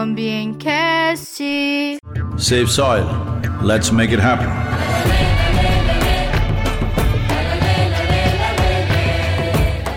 [0.00, 1.42] Ambiencast.
[2.38, 3.04] Save soil.
[3.62, 4.48] Let's make it happen.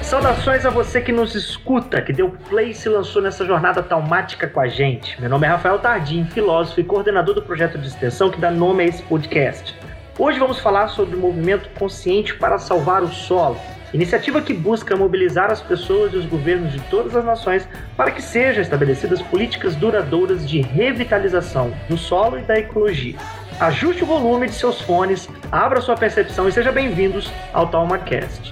[0.03, 4.45] Saudações a você que nos escuta, que deu play e se lançou nessa jornada taumática
[4.45, 5.19] com a gente.
[5.21, 8.83] Meu nome é Rafael Tardim, filósofo e coordenador do projeto de extensão que dá nome
[8.83, 9.73] a esse podcast.
[10.19, 13.57] Hoje vamos falar sobre o movimento consciente para salvar o solo,
[13.93, 18.21] iniciativa que busca mobilizar as pessoas e os governos de todas as nações para que
[18.21, 23.15] sejam estabelecidas políticas duradouras de revitalização do solo e da ecologia.
[23.59, 28.51] Ajuste o volume de seus fones, abra sua percepção e sejam bem-vindos ao TalmaCast.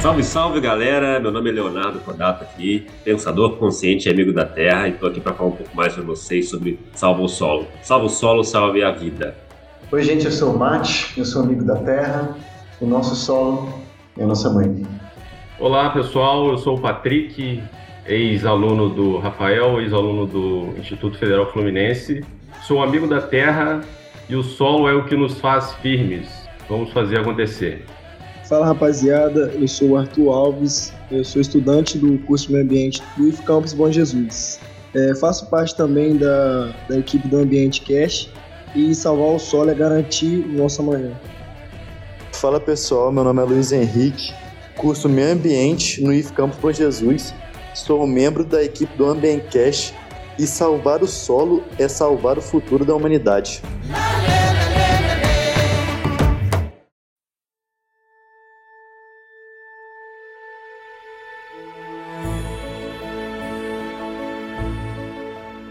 [0.00, 1.18] Salve, salve galera!
[1.18, 5.20] Meu nome é Leonardo Kodato aqui, pensador consciente e amigo da Terra, e estou aqui
[5.20, 7.66] para falar um pouco mais com vocês sobre Salva o Solo.
[7.82, 9.45] Salva o solo, salve a vida.
[9.92, 12.36] Oi, gente, eu sou o Mate, eu sou amigo da Terra,
[12.80, 13.72] o nosso solo
[14.18, 14.84] é a nossa mãe.
[15.60, 17.62] Olá pessoal, eu sou o Patrick,
[18.04, 22.24] ex-aluno do Rafael, ex-aluno do Instituto Federal Fluminense.
[22.66, 23.80] Sou amigo da Terra
[24.28, 26.28] e o solo é o que nos faz firmes.
[26.68, 27.84] Vamos fazer acontecer.
[28.48, 33.02] Fala rapaziada, eu sou o Arthur Alves, eu sou estudante do curso de Meio Ambiente
[33.16, 34.58] do IF Campus Bom Jesus.
[34.92, 38.28] É, faço parte também da, da equipe do Ambiente Cash
[38.74, 41.12] e salvar o solo é garantir o nosso amanhã.
[42.32, 44.32] Fala pessoal, meu nome é Luiz Henrique,
[44.76, 47.34] curso Meio Ambiente no IF Campus Bom Jesus.
[47.74, 49.94] Sou membro da equipe do Ambiente Cash
[50.38, 53.62] e salvar o solo é salvar o futuro da humanidade.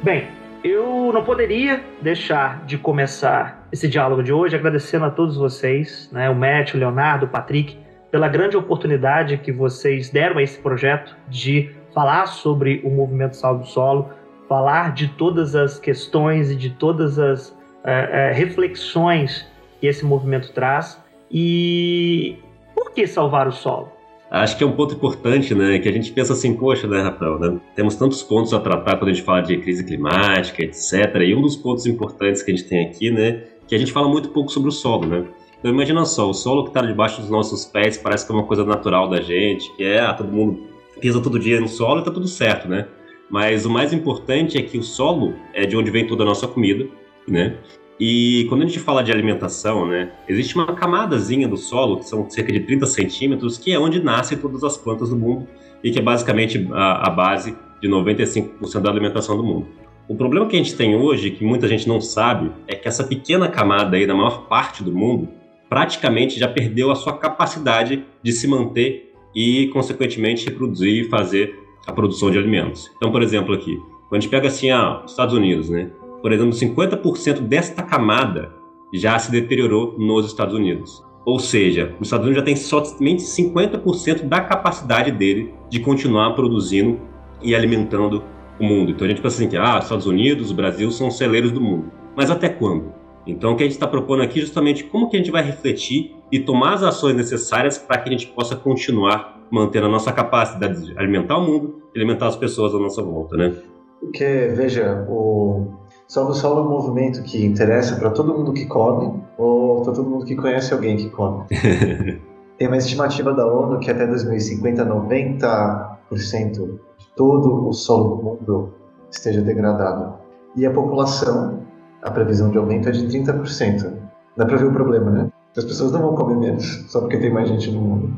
[0.03, 0.27] Bem,
[0.65, 6.27] eu não poderia deixar de começar esse diálogo de hoje agradecendo a todos vocês, né,
[6.27, 7.77] o Matt, o Leonardo, o Patrick,
[8.09, 13.67] pela grande oportunidade que vocês deram a esse projeto de falar sobre o movimento Salve
[13.67, 14.09] Solo,
[14.49, 19.47] falar de todas as questões e de todas as é, é, reflexões
[19.79, 20.99] que esse movimento traz.
[21.29, 22.39] E
[22.73, 23.94] por que salvar o solo?
[24.29, 25.79] Acho que é um ponto importante, né?
[25.79, 27.39] Que a gente pensa assim, poxa, né, Rafael?
[27.39, 27.59] Né?
[27.75, 31.15] Temos tantos pontos a tratar quando a gente fala de crise climática, etc.
[31.21, 33.43] E um dos pontos importantes que a gente tem aqui, né?
[33.67, 35.25] Que a gente fala muito pouco sobre o solo, né?
[35.59, 38.43] Então imagina só, o solo que está debaixo dos nossos pés parece que é uma
[38.43, 40.59] coisa natural da gente, que é, ah, todo mundo
[40.99, 42.87] pisa todo dia no solo e tá tudo certo, né?
[43.29, 46.47] Mas o mais importante é que o solo é de onde vem toda a nossa
[46.47, 46.87] comida,
[47.27, 47.57] né?
[47.99, 52.29] E quando a gente fala de alimentação, né, existe uma camadazinha do solo, que são
[52.29, 55.47] cerca de 30 centímetros, que é onde nascem todas as plantas do mundo
[55.83, 59.67] e que é basicamente a, a base de 95% da alimentação do mundo.
[60.07, 63.03] O problema que a gente tem hoje, que muita gente não sabe, é que essa
[63.03, 65.29] pequena camada aí, da maior parte do mundo,
[65.69, 71.91] praticamente já perdeu a sua capacidade de se manter e, consequentemente, reproduzir e fazer a
[71.91, 72.91] produção de alimentos.
[72.97, 73.75] Então, por exemplo, aqui,
[74.07, 75.89] quando a gente pega assim, ah, os Estados Unidos, né?
[76.25, 78.51] Por exemplo, 50% desta camada
[78.91, 81.05] já se deteriorou nos Estados Unidos.
[81.23, 86.99] Ou seja, os Estados Unidos já tem somente 50% da capacidade dele de continuar produzindo
[87.43, 88.23] e alimentando
[88.59, 88.89] o mundo.
[88.89, 91.91] Então a gente pensa assim que ah, Estados Unidos, Brasil são celeiros do mundo.
[92.15, 92.91] Mas até quando?
[93.27, 95.43] Então o que a gente está propondo aqui é justamente como que a gente vai
[95.43, 100.11] refletir e tomar as ações necessárias para que a gente possa continuar mantendo a nossa
[100.11, 103.55] capacidade de alimentar o mundo e alimentar as pessoas à nossa volta, né?
[103.99, 108.65] Porque, veja, o Salve o Solo é um movimento que interessa para todo mundo que
[108.67, 111.45] come ou para todo mundo que conhece alguém que come.
[112.57, 118.73] Tem uma estimativa da ONU que até 2050 90% de todo o solo do mundo
[119.09, 120.13] esteja degradado.
[120.55, 121.59] E a população,
[122.01, 123.91] a previsão de aumento é de 30%.
[124.37, 125.29] Dá para ver o problema, né?
[125.57, 128.13] As pessoas não vão comer menos só porque tem mais gente no mundo.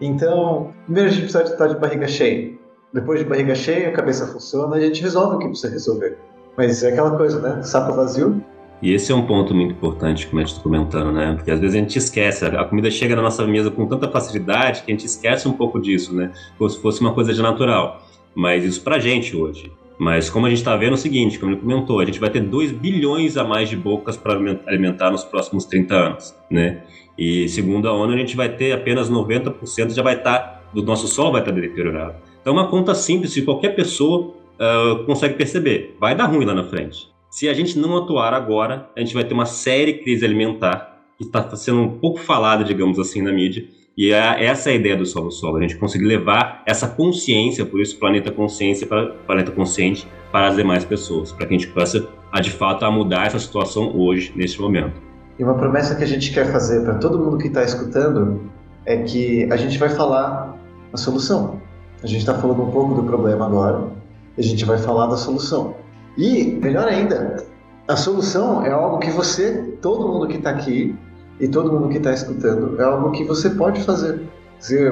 [0.00, 2.56] Então, primeiro a gente precisa estar de barriga cheia.
[2.92, 6.18] Depois de barriga cheia, a cabeça funciona, a gente resolve o que precisa resolver.
[6.56, 7.62] Mas é aquela coisa, né?
[7.62, 8.42] Saco vazio.
[8.82, 11.34] E esse é um ponto muito importante, como a gente está comentando, né?
[11.36, 14.82] Porque às vezes a gente esquece, a comida chega na nossa mesa com tanta facilidade
[14.82, 16.32] que a gente esquece um pouco disso, né?
[16.58, 18.02] Como se fosse uma coisa de natural.
[18.34, 19.70] Mas isso pra gente hoje.
[19.98, 22.28] Mas como a gente está vendo é o seguinte, como ele comentou, a gente vai
[22.28, 24.34] ter 2 bilhões a mais de bocas para
[24.66, 26.82] alimentar nos próximos 30 anos, né?
[27.16, 30.82] E segundo a ONU, a gente vai ter apenas 90% já vai estar, tá, do
[30.82, 32.16] nosso solo vai estar tá deteriorado.
[32.40, 35.96] Então é uma conta simples, se qualquer pessoa uh, consegue perceber.
[36.00, 37.12] Vai dar ruim lá na frente.
[37.30, 41.24] Se a gente não atuar agora, a gente vai ter uma séria crise alimentar que
[41.24, 43.64] está sendo um pouco falada, digamos assim, na mídia.
[43.96, 47.64] E é, essa é a ideia do Solo Solo, a gente conseguir levar essa consciência,
[47.64, 51.68] por isso Planeta Consciência, para Planeta Consciente, para as demais pessoas, para que a gente
[51.72, 52.08] possa,
[52.40, 55.00] de fato, a mudar essa situação hoje, neste momento.
[55.38, 58.50] E uma promessa que a gente quer fazer para todo mundo que está escutando
[58.86, 60.56] é que a gente vai falar
[60.92, 61.60] a solução.
[62.02, 63.88] A gente está falando um pouco do problema agora,
[64.36, 65.74] a gente vai falar da solução.
[66.16, 67.44] E, melhor ainda,
[67.88, 70.94] a solução é algo que você, todo mundo que está aqui
[71.40, 74.20] e todo mundo que está escutando, é algo que você pode fazer.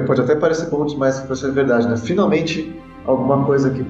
[0.06, 1.96] Pode até parecer bom demais para ser verdade, né?
[1.96, 2.74] Finalmente,
[3.06, 3.86] alguma coisa que.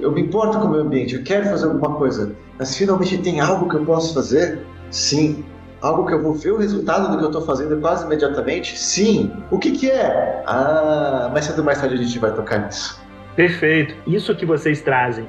[0.00, 3.40] Eu me importo com o meio ambiente, eu quero fazer alguma coisa, mas finalmente tem
[3.40, 4.60] algo que eu posso fazer?
[4.90, 5.44] Sim.
[5.80, 8.76] Algo que eu vou ver o resultado do que eu estou fazendo quase imediatamente?
[8.78, 9.30] Sim.
[9.50, 10.42] O que, que é?
[10.46, 13.03] Ah, mais cedo ou mais tarde a gente vai tocar nisso.
[13.36, 13.94] Perfeito.
[14.06, 15.26] Isso que vocês trazem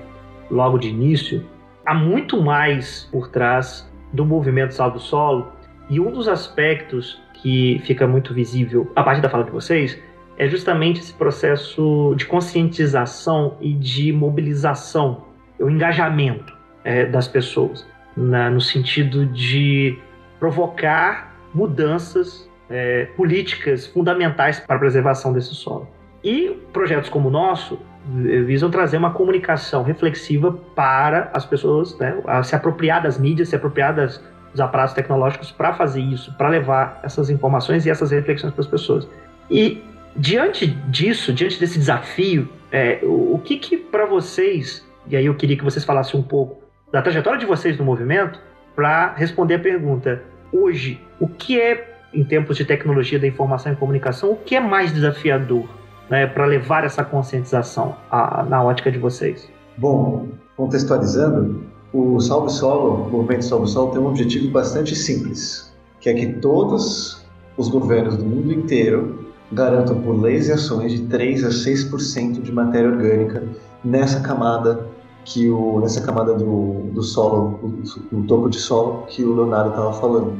[0.50, 1.44] logo de início,
[1.86, 5.52] há muito mais por trás do movimento Salvo Solo.
[5.90, 10.00] E um dos aspectos que fica muito visível a partir da fala de vocês
[10.38, 15.25] é justamente esse processo de conscientização e de mobilização,
[15.60, 16.54] o engajamento
[16.84, 17.88] é, das pessoas,
[18.18, 19.98] na, no sentido de
[20.40, 25.88] provocar mudanças é, políticas fundamentais para a preservação desse solo.
[26.24, 27.80] E projetos como o nosso
[28.46, 33.96] visam trazer uma comunicação reflexiva para as pessoas né, se apropriar das mídias, se apropriar
[33.96, 34.22] das,
[34.52, 38.68] dos aparatos tecnológicos para fazer isso, para levar essas informações e essas reflexões para as
[38.68, 39.07] pessoas.
[39.50, 39.84] E
[40.16, 45.36] diante disso, diante desse desafio, é, o, o, que que para vocês, e aí eu
[45.36, 48.40] queria que vocês falassem um pouco da trajetória de vocês no movimento,
[48.75, 50.22] para responder a pergunta,
[50.52, 54.60] hoje, o que é, em tempos de tecnologia da informação e comunicação, o que é
[54.60, 55.68] mais desafiador?
[56.10, 59.50] Né, para levar essa conscientização a, na ótica de vocês?
[59.78, 61.63] Bom, contextualizando,
[61.94, 66.34] o Salve Solo, o movimento Salve Solo tem um objetivo bastante simples, que é que
[66.34, 67.25] todos
[67.57, 72.52] os governos do mundo inteiro garantam por leis e ações de 3 a 6% de
[72.52, 73.44] matéria orgânica
[73.84, 74.88] nessa camada
[75.24, 77.60] que o nessa camada do, do solo,
[78.12, 80.34] do topo de solo que o Leonardo estava falando.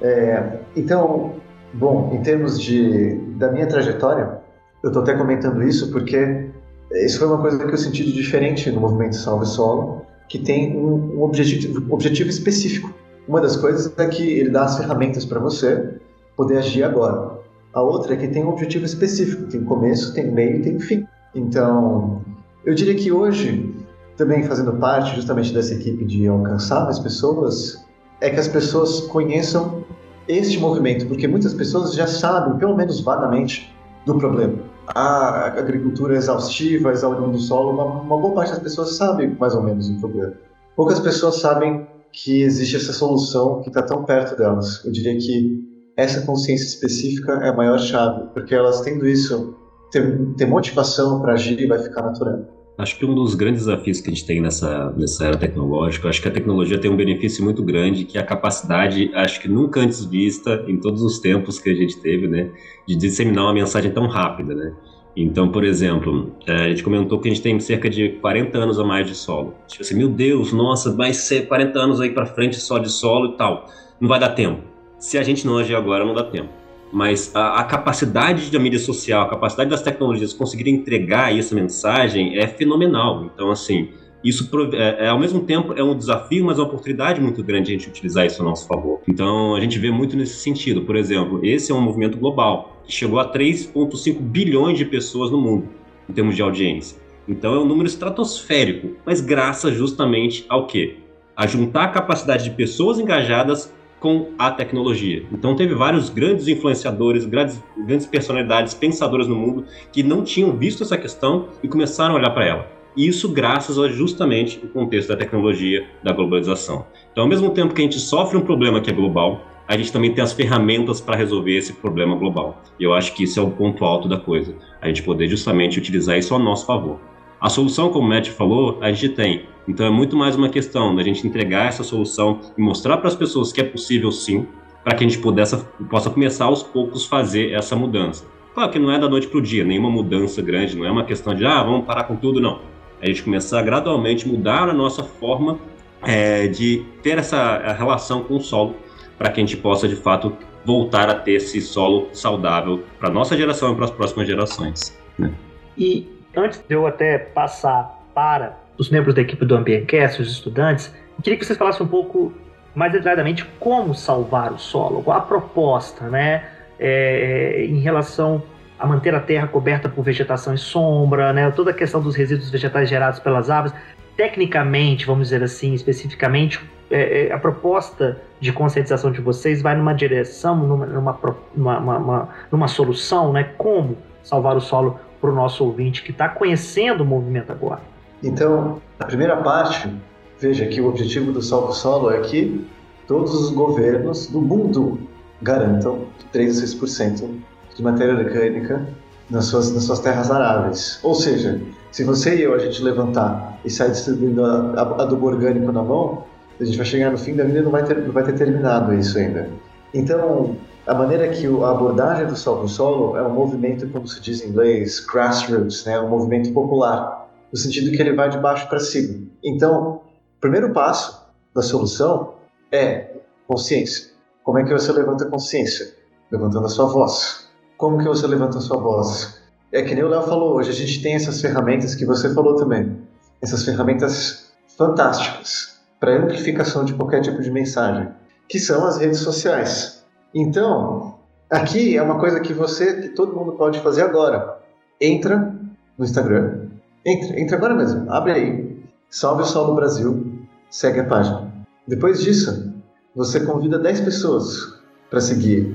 [0.00, 1.34] É, então,
[1.74, 4.41] bom, em termos de da minha trajetória,
[4.82, 6.50] eu estou até comentando isso porque
[6.92, 10.76] isso foi uma coisa que eu senti de diferente no movimento Salve Solo, que tem
[10.76, 12.92] um, um objetivo, objetivo específico.
[13.26, 15.94] Uma das coisas é que ele dá as ferramentas para você
[16.36, 17.38] poder agir agora.
[17.72, 21.06] A outra é que tem um objetivo específico, tem começo, tem meio e tem fim.
[21.34, 22.20] Então,
[22.64, 23.74] eu diria que hoje,
[24.16, 27.82] também fazendo parte justamente dessa equipe de alcançar mais pessoas,
[28.20, 29.84] é que as pessoas conheçam
[30.28, 33.74] este movimento, porque muitas pessoas já sabem, pelo menos vagamente,
[34.04, 38.96] do problema a agricultura exaustiva, a exaustão do solo, uma, uma boa parte das pessoas
[38.96, 40.34] sabe mais ou menos o problema.
[40.76, 44.84] Poucas pessoas sabem que existe essa solução que está tão perto delas.
[44.84, 45.62] Eu diria que
[45.96, 49.54] essa consciência específica é a maior chave, porque elas tendo isso,
[49.90, 52.61] ter, ter motivação para agir vai ficar natural.
[52.78, 56.22] Acho que um dos grandes desafios que a gente tem nessa, nessa era tecnológica, acho
[56.22, 59.80] que a tecnologia tem um benefício muito grande, que é a capacidade, acho que nunca
[59.80, 62.50] antes vista em todos os tempos que a gente teve, né,
[62.88, 64.72] de disseminar uma mensagem tão rápida, né.
[65.14, 68.78] Então, por exemplo, é, a gente comentou que a gente tem cerca de 40 anos
[68.78, 69.54] a mais de solo.
[69.68, 73.34] Tipo assim, meu Deus, nossa, vai ser 40 anos aí para frente só de solo
[73.34, 73.68] e tal.
[74.00, 74.62] Não vai dar tempo.
[74.98, 76.61] Se a gente não agir agora, não dá tempo
[76.92, 82.36] mas a, a, capacidade da mídia social, a capacidade das tecnologias conseguirem entregar essa mensagem
[82.36, 83.24] é fenomenal.
[83.24, 83.88] Então, assim,
[84.22, 87.70] isso é, é, ao mesmo tempo é um desafio, mas é uma oportunidade muito grande
[87.70, 89.00] a gente utilizar isso a nosso favor.
[89.08, 90.82] Então, a gente vê muito nesse sentido.
[90.82, 95.40] Por exemplo, esse é um movimento global que chegou a 3,5 bilhões de pessoas no
[95.40, 95.68] mundo
[96.08, 96.98] em termos de audiência.
[97.26, 100.98] Então, é um número estratosférico, mas graças justamente ao quê?
[101.34, 105.24] A juntar a capacidade de pessoas engajadas com a tecnologia.
[105.30, 110.82] Então teve vários grandes influenciadores, grandes, grandes personalidades pensadoras no mundo que não tinham visto
[110.82, 112.66] essa questão e começaram a olhar para ela.
[112.96, 116.84] E isso graças a justamente o contexto da tecnologia, da globalização.
[117.12, 119.92] Então, ao mesmo tempo que a gente sofre um problema que é global, a gente
[119.92, 122.60] também tem as ferramentas para resolver esse problema global.
[122.80, 125.78] E eu acho que isso é o ponto alto da coisa, a gente poder justamente
[125.78, 126.98] utilizar isso a nosso favor.
[127.40, 129.46] A solução, como o Matt falou, a gente tem.
[129.66, 133.14] Então é muito mais uma questão da gente entregar essa solução e mostrar para as
[133.14, 134.46] pessoas que é possível sim,
[134.82, 135.56] para que a gente pudesse,
[135.88, 138.24] possa começar aos poucos fazer essa mudança.
[138.54, 141.04] Claro que não é da noite para o dia, nenhuma mudança grande, não é uma
[141.04, 142.60] questão de, ah, vamos parar com tudo, não.
[143.00, 145.58] É a gente começar a gradualmente mudar a nossa forma
[146.02, 148.74] é, de ter essa relação com o solo,
[149.16, 153.36] para que a gente possa, de fato, voltar a ter esse solo saudável para nossa
[153.36, 154.98] geração e para as próximas gerações.
[155.18, 155.32] Né?
[155.78, 160.92] E Antes de eu até passar para os membros da equipe do Ambiencast, os estudantes,
[161.16, 162.32] eu queria que vocês falassem um pouco
[162.74, 166.44] mais detalhadamente como salvar o solo, qual a proposta, né,
[166.78, 168.42] é, em relação
[168.78, 172.50] a manter a terra coberta por vegetação e sombra, né, toda a questão dos resíduos
[172.50, 173.72] vegetais gerados pelas aves.
[174.16, 176.60] Tecnicamente, vamos dizer assim, especificamente,
[176.90, 181.18] é, é, a proposta de conscientização de vocês vai numa direção, numa, numa,
[181.54, 186.28] numa, numa, numa solução, né, como salvar o solo para o nosso ouvinte que está
[186.28, 187.91] conhecendo o movimento agora?
[188.22, 189.92] Então, a primeira parte,
[190.38, 192.64] veja que o objetivo do Salvo Solo é que
[193.06, 194.98] todos os governos do mundo
[195.40, 197.28] garantam 3 a 6%
[197.74, 198.86] de matéria orgânica
[199.28, 201.00] nas suas, nas suas terras aráveis.
[201.02, 201.60] Ou seja,
[201.90, 206.24] se você e eu a gente levantar e sair distribuindo adubo orgânico na mão,
[206.60, 208.34] a gente vai chegar no fim da vida e não vai ter, não vai ter
[208.34, 209.48] terminado isso ainda.
[209.92, 214.44] Então, a maneira que a abordagem do Salvo Solo é um movimento, como se diz
[214.44, 215.98] em inglês, grassroots, né?
[216.00, 217.21] um movimento popular,
[217.52, 219.26] no sentido que ele vai de baixo para cima.
[219.44, 220.00] Então,
[220.36, 222.34] o primeiro passo da solução
[222.70, 223.16] é
[223.46, 224.12] consciência.
[224.42, 225.94] Como é que você levanta a consciência?
[226.30, 227.48] Levantando a sua voz.
[227.76, 229.40] Como que você levanta a sua voz?
[229.70, 232.56] É que nem o Léo falou, hoje a gente tem essas ferramentas que você falou
[232.56, 232.98] também.
[233.40, 238.08] Essas ferramentas fantásticas para amplificação de qualquer tipo de mensagem,
[238.48, 240.04] que são as redes sociais.
[240.34, 241.18] Então,
[241.50, 244.58] aqui é uma coisa que você, que todo mundo pode fazer agora.
[245.00, 245.54] Entra
[245.96, 246.68] no Instagram.
[247.04, 248.10] Entra, entra agora mesmo.
[248.10, 248.82] Abre aí.
[249.10, 250.46] Salve o Sol no Brasil.
[250.70, 251.52] Segue a página.
[251.86, 252.72] Depois disso,
[253.14, 254.74] você convida 10 pessoas
[255.10, 255.74] para seguir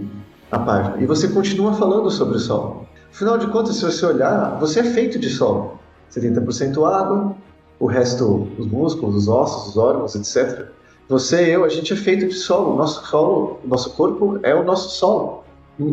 [0.51, 0.97] a página.
[1.01, 2.87] E você continua falando sobre o Sol.
[3.11, 5.77] Afinal de contas, se você olhar, você é feito de Sol.
[6.11, 7.35] 70% água,
[7.79, 10.67] o resto, os músculos, os ossos, os órgãos, etc.
[11.09, 12.73] Você e eu, a gente é feito de solo.
[12.73, 15.43] O nosso solo, o nosso corpo é o nosso solo,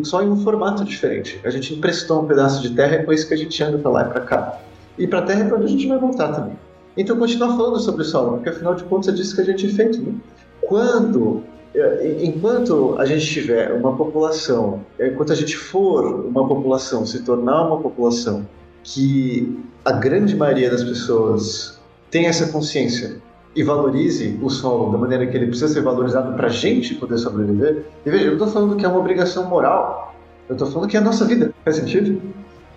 [0.03, 1.39] só em um formato diferente.
[1.45, 3.77] A gente emprestou um pedaço de terra e é por isso que a gente anda
[3.77, 4.59] para lá e para cá.
[4.97, 6.57] E para a terra é para onde a gente vai voltar também.
[6.97, 9.65] Então, continuar falando sobre o solo, porque afinal de contas é disso que a gente
[9.65, 10.01] é feito.
[10.01, 10.13] Né?
[10.61, 17.23] Quando, é, enquanto a gente tiver uma população, enquanto a gente for uma população, se
[17.23, 18.47] tornar uma população
[18.83, 23.17] que a grande maioria das pessoas tem essa consciência
[23.55, 27.17] e valorize o solo da maneira que ele precisa ser valorizado para a gente poder
[27.17, 27.85] sobreviver.
[28.05, 30.13] E veja, eu não estou falando que é uma obrigação moral,
[30.47, 31.53] eu estou falando que é a nossa vida.
[31.63, 32.21] Faz sentido?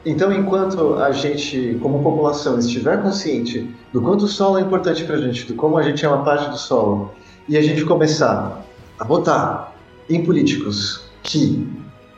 [0.09, 5.17] Então, enquanto a gente, como população, estiver consciente do quanto o solo é importante para
[5.17, 7.13] a gente, do como a gente é uma parte do solo,
[7.47, 8.65] e a gente começar
[8.99, 9.77] a votar
[10.09, 11.69] em políticos que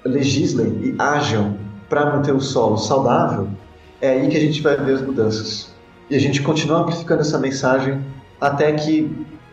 [0.05, 1.57] legislem e ajam
[1.89, 3.49] para manter o solo saudável,
[4.01, 5.75] é aí que a gente vai ver as mudanças.
[6.09, 8.01] E a gente continua amplificando essa mensagem
[8.41, 9.11] até que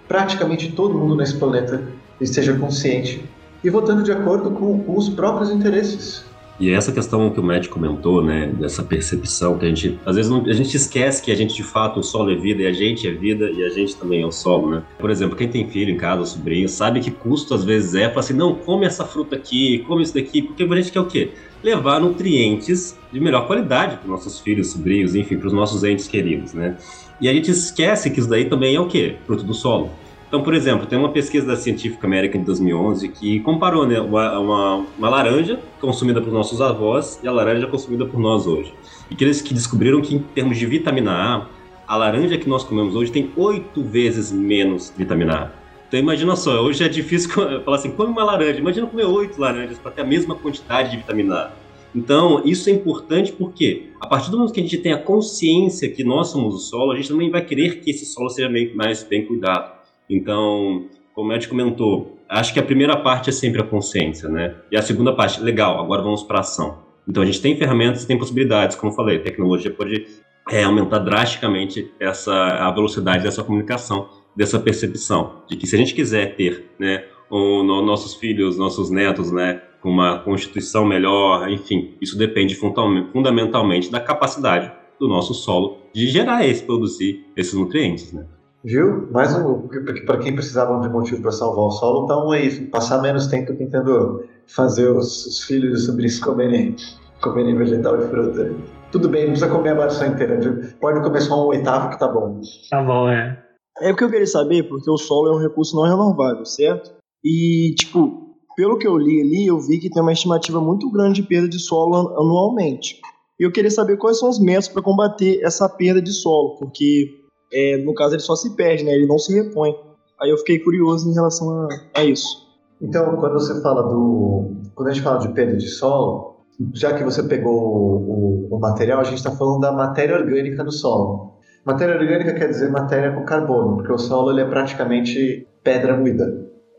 [0.08, 1.84] praticamente todo mundo nesse planeta
[2.22, 3.28] esteja consciente
[3.64, 6.24] e votando de acordo com, os próprios interesses.
[6.60, 10.16] E é essa questão que o Matt comentou, né, dessa percepção que a gente, às
[10.16, 12.66] vezes não, a gente esquece que a gente de fato o solo é vida e
[12.66, 14.84] a gente é vida e a gente também é o solo, né?
[14.98, 18.22] Por exemplo, quem tem filho em casa, sobrinho, sabe que custo às vezes é para
[18.22, 21.30] assim, não, come essa fruta aqui, come isso daqui, porque a gente quer o quê?
[21.64, 26.54] Levar nutrientes de melhor qualidade para nossos filhos, sobrinhos, enfim, para os nossos entes queridos,
[26.54, 26.76] né?
[27.22, 29.16] E a gente esquece que isso daí também é o quê?
[29.26, 29.92] Fruto do solo.
[30.28, 34.38] Então, por exemplo, tem uma pesquisa da Científica América de 2011 que comparou né, uma,
[34.38, 38.74] uma, uma, laranja consumida por nossos avós e a laranja consumida por nós hoje.
[39.10, 41.48] E que eles que descobriram que, em termos de vitamina A,
[41.88, 45.52] a laranja que nós comemos hoje tem oito vezes menos vitamina A.
[45.88, 47.30] Então, imagina só, hoje é difícil
[47.64, 48.60] falar assim, come uma laranja.
[48.60, 51.52] Imagina comer oito laranjas para ter a mesma quantidade de vitamina A.
[51.96, 55.90] Então, isso é importante porque, a partir do momento que a gente tem a consciência
[55.90, 59.04] que nós somos o solo, a gente também vai querer que esse solo seja mais
[59.04, 59.77] bem cuidado.
[60.10, 64.56] Então, como o Ed comentou, acho que a primeira parte é sempre a consciência, né?
[64.72, 66.80] E a segunda parte, legal, agora vamos para ação.
[67.08, 70.06] Então, a gente tem ferramentas, tem possibilidades, como eu falei, a tecnologia pode
[70.50, 75.94] é, aumentar drasticamente essa, a velocidade dessa comunicação, dessa percepção, de que se a gente
[75.94, 81.96] quiser ter, né, o, no, nossos filhos, nossos netos, né, com uma constituição melhor, enfim,
[82.02, 88.26] isso depende fundamentalmente da capacidade do nosso solo de gerar e produzir esses nutrientes, né?
[88.68, 89.10] Viu?
[89.12, 89.66] Mais um,
[90.06, 94.26] para quem precisava de motivo para salvar o solo, então aí, passar menos tempo tentando
[94.46, 96.76] fazer os, os filhos e os sobrinhos comerem,
[97.22, 98.54] comerem vegetal e fruta.
[98.92, 100.38] Tudo bem, não precisa comer a maçã inteira,
[100.82, 102.42] pode comer só um oitavo que tá bom.
[102.70, 103.42] Tá bom, é.
[103.80, 106.92] É o que eu queria saber, porque o solo é um recurso não renovável, certo?
[107.24, 111.22] E, tipo, pelo que eu li ali, eu vi que tem uma estimativa muito grande
[111.22, 113.00] de perda de solo anualmente.
[113.40, 117.27] E eu queria saber quais são os métodos para combater essa perda de solo, porque
[117.52, 118.92] é, no caso ele só se perde, né?
[118.92, 119.76] Ele não se repõe.
[120.20, 122.48] Aí eu fiquei curioso em relação a, a isso.
[122.82, 124.52] Então, quando você fala do.
[124.76, 126.38] Quando a gente fala de perda de solo,
[126.74, 130.72] já que você pegou o, o material, a gente está falando da matéria orgânica do
[130.72, 131.38] solo.
[131.66, 136.26] Matéria orgânica quer dizer matéria com carbono, porque o solo ele é praticamente pedra moída,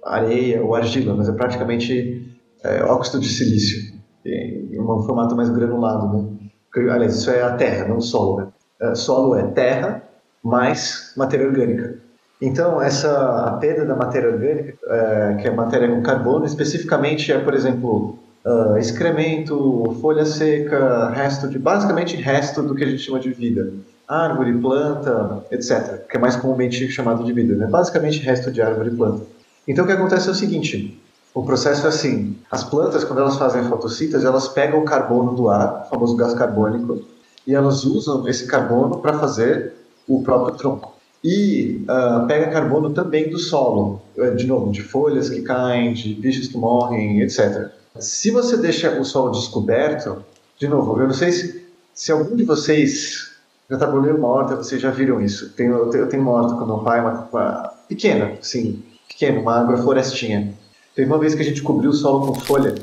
[0.05, 6.17] areia ou argila, mas é praticamente é, óxido de silício, em um formato mais granulado.
[6.17, 6.51] Né?
[6.91, 8.39] Aliás, isso é a terra, não o solo.
[8.39, 8.49] Né?
[8.81, 10.08] É, solo é terra
[10.43, 11.97] mais matéria orgânica.
[12.41, 17.53] Então, essa perda da matéria orgânica, é, que é matéria com carbono, especificamente é, por
[17.53, 23.31] exemplo, uh, excremento, folha seca, resto de basicamente resto do que a gente chama de
[23.33, 23.73] vida,
[24.07, 27.67] árvore, planta, etc, que é mais comumente chamado de vida, né?
[27.67, 29.23] Basicamente resto de árvore e planta.
[29.67, 31.01] Então o que acontece é o seguinte:
[31.35, 35.51] o processo é assim: as plantas, quando elas fazem fotossíntese, elas pegam o carbono do
[35.51, 37.03] ar, o famoso gás carbônico,
[37.47, 39.75] e elas usam esse carbono para fazer
[40.09, 40.95] o próprio tronco.
[41.23, 46.15] E uh, pega carbono também do solo, eh, de novo, de folhas que caem, de
[46.15, 47.71] bichos que morrem, etc.
[47.99, 50.25] Se você deixa o solo descoberto,
[50.59, 53.33] de novo, eu não sei se, se algum de vocês
[53.69, 55.47] já trabalhou uma horta, vocês já viram isso.
[55.47, 59.61] Eu, tenho, eu tenho uma horta com meu pai, uma, uma pequena, sim, pequena, uma
[59.61, 60.55] agroflorestinha.
[60.95, 62.75] Teve uma vez que a gente cobriu o solo com folha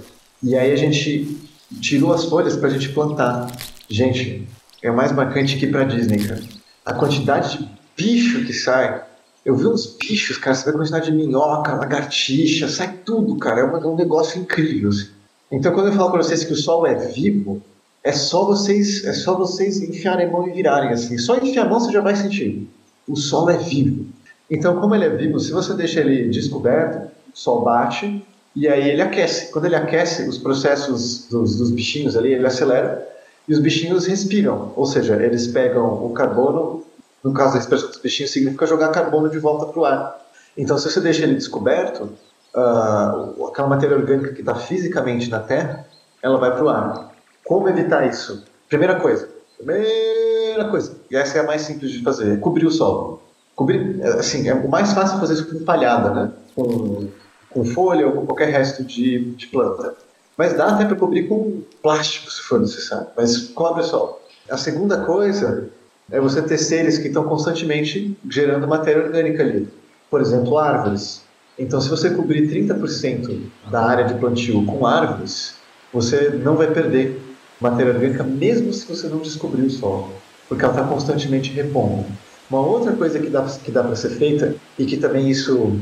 [0.44, 1.42] e aí a gente
[1.82, 3.48] tirou as folhas para a gente plantar.
[3.90, 4.48] Gente,
[4.82, 6.42] é mais marcante que para Disney, cara.
[6.86, 9.04] A quantidade de bicho que sai.
[9.44, 13.62] Eu vi uns bichos, cara, você vê a quantidade de minhoca, lagartixa, sai tudo, cara.
[13.62, 14.90] É um, é um negócio incrível.
[14.90, 15.10] Assim.
[15.52, 17.62] Então, quando eu falo para vocês que o solo é vivo,
[18.04, 21.18] é só vocês, é só vocês enfiarem a mão e virarem assim.
[21.18, 22.70] Só enfiar a mão você já vai sentir.
[23.08, 24.06] O solo é vivo.
[24.50, 28.24] Então, como ele é vivo, se você deixa ele descoberto, o sol bate
[28.56, 29.52] e aí ele aquece.
[29.52, 33.08] Quando ele aquece, os processos dos, dos bichinhos ali, ele acelera
[33.48, 34.72] e os bichinhos respiram.
[34.76, 36.84] Ou seja, eles pegam o carbono,
[37.24, 40.26] no caso da expressão dos bichinhos, significa jogar carbono de volta para o ar.
[40.58, 42.10] Então, se você deixa ele descoberto,
[42.56, 45.86] uh, aquela matéria orgânica que está fisicamente na Terra,
[46.22, 47.12] ela vai para o ar.
[47.46, 48.44] Como evitar isso?
[48.70, 52.72] Primeira coisa, primeira coisa, e essa é a mais simples de fazer, é cobrir o
[52.72, 53.22] solo.
[53.56, 56.32] Cobrir, assim, é o mais fácil fazer isso com palhada, né?
[56.56, 57.08] Com,
[57.50, 59.94] com folha ou com qualquer resto de, de planta.
[60.38, 63.08] Mas dá até para cobrir com plástico, se for necessário.
[63.16, 64.20] Mas cobre solo.
[64.50, 65.70] A segunda coisa
[66.12, 69.68] é você ter seres que estão constantemente gerando matéria orgânica ali.
[70.10, 71.22] Por exemplo, árvores.
[71.58, 73.40] Então, se você cobrir 30%
[73.72, 75.56] da área de plantio com árvores,
[75.92, 77.22] você não vai perder
[77.60, 80.12] matéria orgânica, mesmo se você não descobrir o solo,
[80.50, 82.06] porque ela está constantemente repondo.
[82.50, 85.80] Uma outra coisa que dá, que dá para ser feita, e que também isso,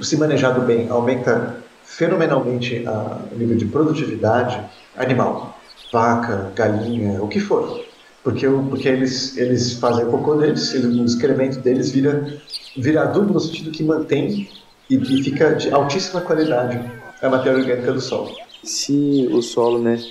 [0.00, 1.56] se manejado bem, aumenta
[1.96, 4.60] fenomenalmente a, o nível de produtividade
[4.96, 5.56] animal,
[5.92, 7.84] vaca, galinha, o que for.
[8.22, 12.40] Porque, porque eles, eles fazem o cocô deles, eles, o excremento deles vira,
[12.76, 14.48] vira adubo no sentido que mantém
[14.88, 16.80] e, e fica de altíssima qualidade
[17.22, 18.34] a matéria orgânica do solo.
[18.62, 20.02] Se o solo, né,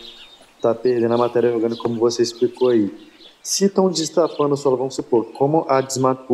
[0.61, 2.93] tá perdendo a matéria orgânica como você explicou aí,
[3.41, 5.83] se estão destapando o solo, vamos supor, como, a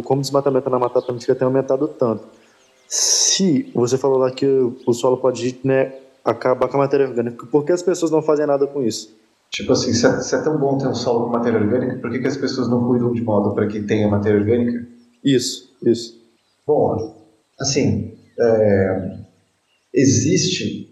[0.03, 2.23] como o desmatamento na Mata Atlântica tem aumentado tanto,
[2.89, 5.93] se você falou lá que o solo pode né,
[6.25, 9.15] acabar com a matéria orgânica, por que as pessoas não fazem nada com isso?
[9.51, 12.09] Tipo assim, se é, se é tão bom ter um solo com matéria orgânica, por
[12.09, 14.87] que, que as pessoas não cuidam de modo para que tenha matéria orgânica?
[15.23, 16.19] Isso, isso.
[16.65, 17.15] Bom,
[17.59, 19.19] assim, é,
[19.93, 20.89] existe,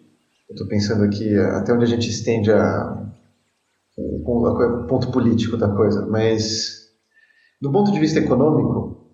[0.50, 3.12] eu estou pensando aqui até onde a gente estende a,
[3.98, 6.90] o ponto político da coisa, mas
[7.60, 9.07] do ponto de vista econômico,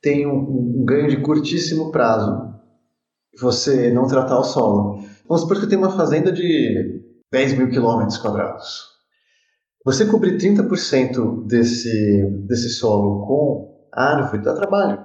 [0.00, 2.48] tem um, um ganho de curtíssimo prazo
[3.40, 4.98] você não tratar o solo.
[5.28, 8.88] Vamos supor que eu tenho uma fazenda de 10 mil quilômetros quadrados.
[9.84, 15.04] Você cobrir 30% desse, desse solo com árvore dá trabalho.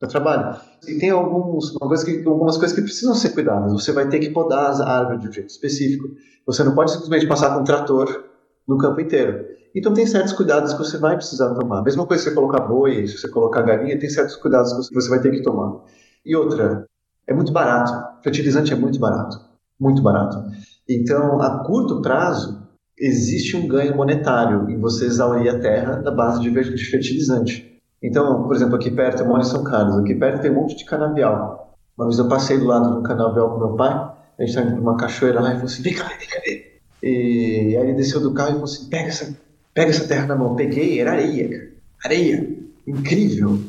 [0.00, 0.60] Dá trabalho.
[0.86, 3.72] E tem alguns, coisa que, algumas coisas que precisam ser cuidadas.
[3.72, 6.08] Você vai ter que podar as árvores de um jeito específico.
[6.46, 8.24] Você não pode simplesmente passar com um trator
[8.66, 9.44] no campo inteiro.
[9.74, 11.82] Então tem certos cuidados que você vai precisar tomar.
[11.82, 15.08] Mesma coisa se você colocar boi, se você colocar galinha, tem certos cuidados que você
[15.08, 15.80] vai ter que tomar.
[16.24, 16.86] E outra,
[17.26, 17.92] é muito barato.
[18.22, 19.38] Fertilizante é muito barato.
[19.78, 20.42] Muito barato.
[20.88, 22.66] Então, a curto prazo,
[22.98, 26.50] existe um ganho monetário em você exaurir a terra da base de
[26.90, 27.80] fertilizante.
[28.02, 30.76] Então, por exemplo, aqui perto, eu moro em São Carlos, aqui perto tem um monte
[30.76, 31.76] de canavial.
[31.96, 34.76] Uma vez eu passei do lado um canavial com meu pai, a gente estava indo
[34.76, 36.64] para uma cachoeira lá e falou assim: vem cá, vem cá, vem.
[37.02, 39.36] E aí ele desceu do carro e falou assim: pega essa,
[39.78, 40.56] pega essa terra na mão.
[40.56, 41.72] Peguei, era areia.
[42.04, 42.48] Areia.
[42.84, 43.60] Incrível.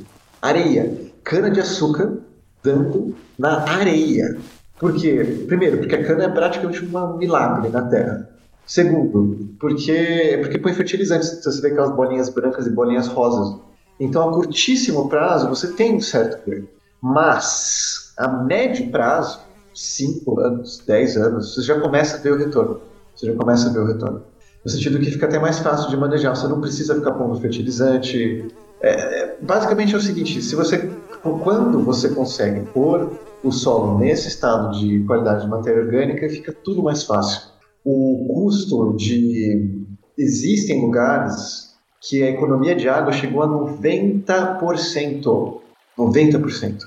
[0.41, 0.91] Areia.
[1.23, 2.17] Cana de açúcar
[2.63, 4.35] dando na areia.
[4.79, 5.43] Por quê?
[5.45, 8.27] Primeiro, porque a cana é praticamente um milagre na terra.
[8.65, 11.43] Segundo, porque, porque põe fertilizantes.
[11.43, 13.59] Você vê aquelas bolinhas brancas e bolinhas rosas.
[13.99, 16.67] Então, a curtíssimo prazo, você tem um certo ganho.
[16.99, 19.41] Mas, a médio prazo,
[19.75, 22.81] 5 anos, 10 anos, você já começa a ver o retorno
[23.19, 24.23] você já começa a ver o retorno.
[24.63, 28.47] No sentido que fica até mais fácil de manejar, você não precisa ficar pondo fertilizante.
[28.81, 30.89] É, é, basicamente é o seguinte: se você,
[31.21, 33.11] quando você consegue pôr
[33.43, 37.41] o solo nesse estado de qualidade de matéria orgânica, fica tudo mais fácil.
[37.85, 39.87] O custo de.
[40.17, 41.69] Existem lugares
[42.01, 45.61] que a economia de água chegou a 90%.
[45.97, 46.79] 90%.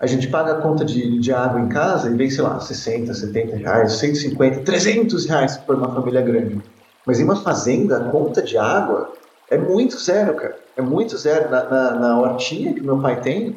[0.00, 3.12] A gente paga a conta de, de água em casa e vem, sei lá, 60,
[3.12, 6.60] 70 reais, 150, 300 reais por uma família grande.
[7.06, 9.12] Mas em uma fazenda, a conta de água
[9.50, 10.56] é muito zero, cara.
[10.76, 11.50] É muito zero.
[11.50, 13.50] Na, na, na hortinha que meu pai tem,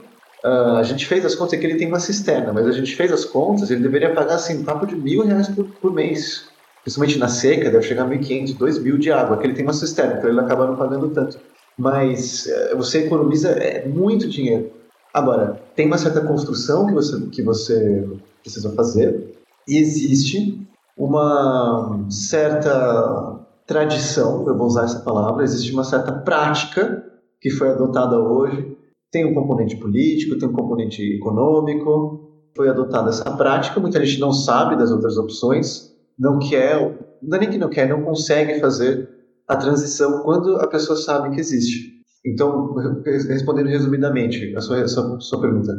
[0.43, 2.95] uh, a gente fez as contas, é que ele tem uma cisterna, mas a gente
[2.95, 6.45] fez as contas, ele deveria pagar, assim, papo de mil reais por, por mês.
[6.81, 10.15] Principalmente na seca, deve chegar a 1.500, 2.000 de água, que ele tem uma cisterna,
[10.17, 11.39] então ele acaba não pagando tanto.
[11.77, 14.71] Mas uh, você economiza é, muito dinheiro.
[15.13, 18.09] Agora, tem uma certa construção que você, que você
[18.41, 19.33] precisa fazer,
[19.67, 20.59] e existe
[20.97, 27.03] uma certa tradição, eu vou usar essa palavra, existe uma certa prática
[27.41, 28.77] que foi adotada hoje.
[29.11, 33.79] Tem um componente político, tem um componente econômico, foi adotada essa prática.
[33.79, 37.87] Muita gente não sabe das outras opções, não quer, não é nem que não quer,
[37.87, 39.09] não consegue fazer
[39.47, 41.93] a transição quando a pessoa sabe que existe.
[42.25, 45.73] Então, respondendo resumidamente a sua, a sua, a sua pergunta,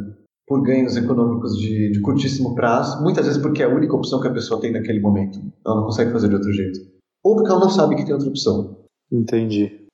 [0.47, 4.27] por ganhos econômicos de, de, curtíssimo prazo, muitas vezes porque é a única opção que
[4.27, 5.39] a pessoa tem naquele momento.
[5.65, 6.79] Ela não consegue fazer de outro jeito.
[7.23, 8.77] Ou porque ela não sabe que tem outra opção.
[9.11, 9.85] Entendi.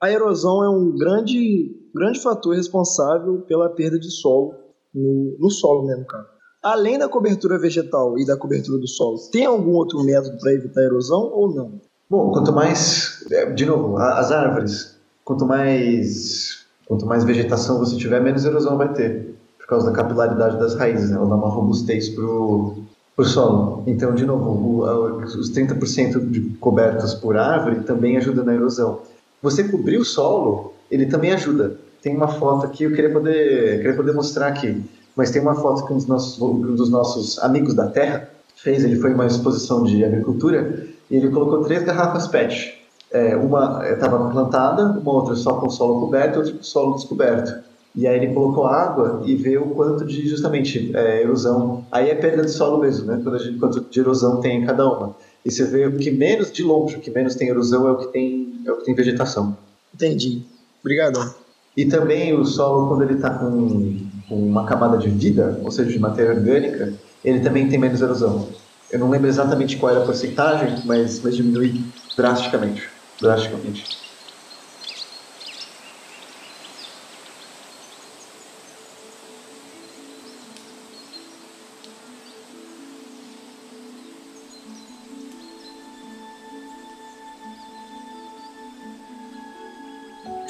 [0.00, 4.54] A erosão é um grande, grande fator responsável pela perda de solo
[4.94, 6.26] no, no solo mesmo, cara.
[6.62, 10.80] Além da cobertura vegetal e da cobertura do solo, tem algum outro método para evitar
[10.80, 11.80] a erosão ou não?
[12.10, 18.20] Bom, quanto mais, é, de novo, as árvores, quanto mais, quanto mais vegetação você tiver,
[18.20, 19.37] menos erosão vai ter
[19.68, 21.16] por causa da capilaridade das raízes, né?
[21.16, 22.78] ela dá uma robustez pro,
[23.14, 23.82] pro solo.
[23.86, 29.00] Então, de novo, o, os 30% de cobertos por árvore também ajuda na erosão.
[29.42, 31.76] Você cobrir o solo, ele também ajuda.
[32.00, 34.82] Tem uma foto aqui, eu queria poder, queria poder mostrar aqui,
[35.14, 38.26] mas tem uma foto que um dos nossos, um dos nossos amigos da terra
[38.56, 42.74] fez, ele foi uma exposição de agricultura, e ele colocou três garrafas PET.
[43.10, 47.67] É, uma estava plantada, uma outra só com solo coberto outra com solo descoberto.
[47.94, 51.84] E aí ele colocou água e vê o quanto de justamente é, erosão.
[51.90, 53.20] Aí é perda de solo mesmo, né?
[53.22, 55.16] Quando a gente, quanto de erosão tem em cada uma.
[55.44, 57.96] E você vê o que menos de longe, o que menos tem erosão é o
[57.96, 59.56] que tem, é o que tem vegetação.
[59.94, 60.42] Entendi.
[60.80, 61.34] Obrigado.
[61.76, 63.96] E também o solo, quando ele está com,
[64.28, 66.92] com uma camada de vida, ou seja, de matéria orgânica,
[67.24, 68.48] ele também tem menos erosão.
[68.90, 71.82] Eu não lembro exatamente qual era a porcentagem, mas, mas diminui
[72.16, 72.88] drasticamente.
[73.20, 74.07] Drasticamente.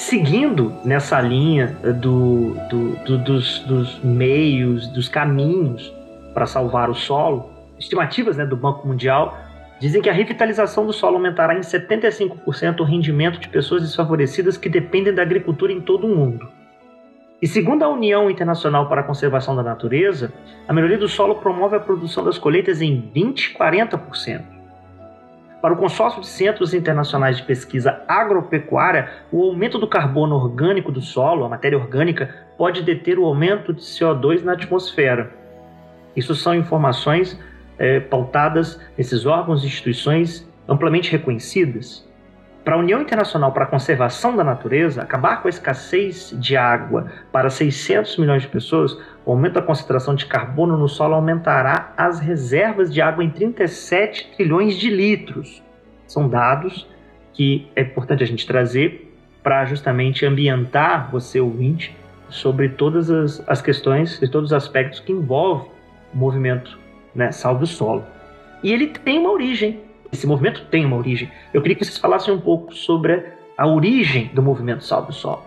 [0.09, 1.67] Seguindo nessa linha
[2.01, 5.93] do, do, do, dos, dos, meios, dos caminhos
[6.33, 9.37] para salvar o solo, estimativas né, do Banco Mundial
[9.79, 14.71] dizem que a revitalização do solo aumentará em 75% o rendimento de pessoas desfavorecidas que
[14.71, 16.49] dependem da agricultura em todo o mundo.
[17.41, 20.33] E segundo a União Internacional para a Conservação da Natureza,
[20.67, 24.58] a melhoria do solo promove a produção das colheitas em 20 e 40%.
[25.61, 31.03] Para o consórcio de centros internacionais de pesquisa agropecuária, o aumento do carbono orgânico do
[31.03, 35.33] solo, a matéria orgânica, pode deter o aumento de CO2 na atmosfera.
[36.15, 37.39] Isso são informações
[37.77, 42.08] é, pautadas nesses órgãos e instituições amplamente reconhecidas.
[42.69, 47.11] Para a União Internacional para a Conservação da Natureza, acabar com a escassez de água
[47.33, 48.93] para 600 milhões de pessoas,
[49.25, 54.33] o aumento da concentração de carbono no solo aumentará as reservas de água em 37
[54.37, 55.63] trilhões de litros.
[56.07, 56.87] São dados
[57.33, 61.97] que é importante a gente trazer para justamente ambientar você ouvinte
[62.29, 65.71] sobre todas as, as questões e todos os aspectos que envolvem
[66.13, 66.79] o movimento
[67.15, 68.05] né, Salve o Solo.
[68.63, 71.31] E ele tem uma origem esse movimento tem uma origem.
[71.53, 73.25] Eu queria que vocês falassem um pouco sobre
[73.57, 75.43] a origem do movimento Salve o Solo.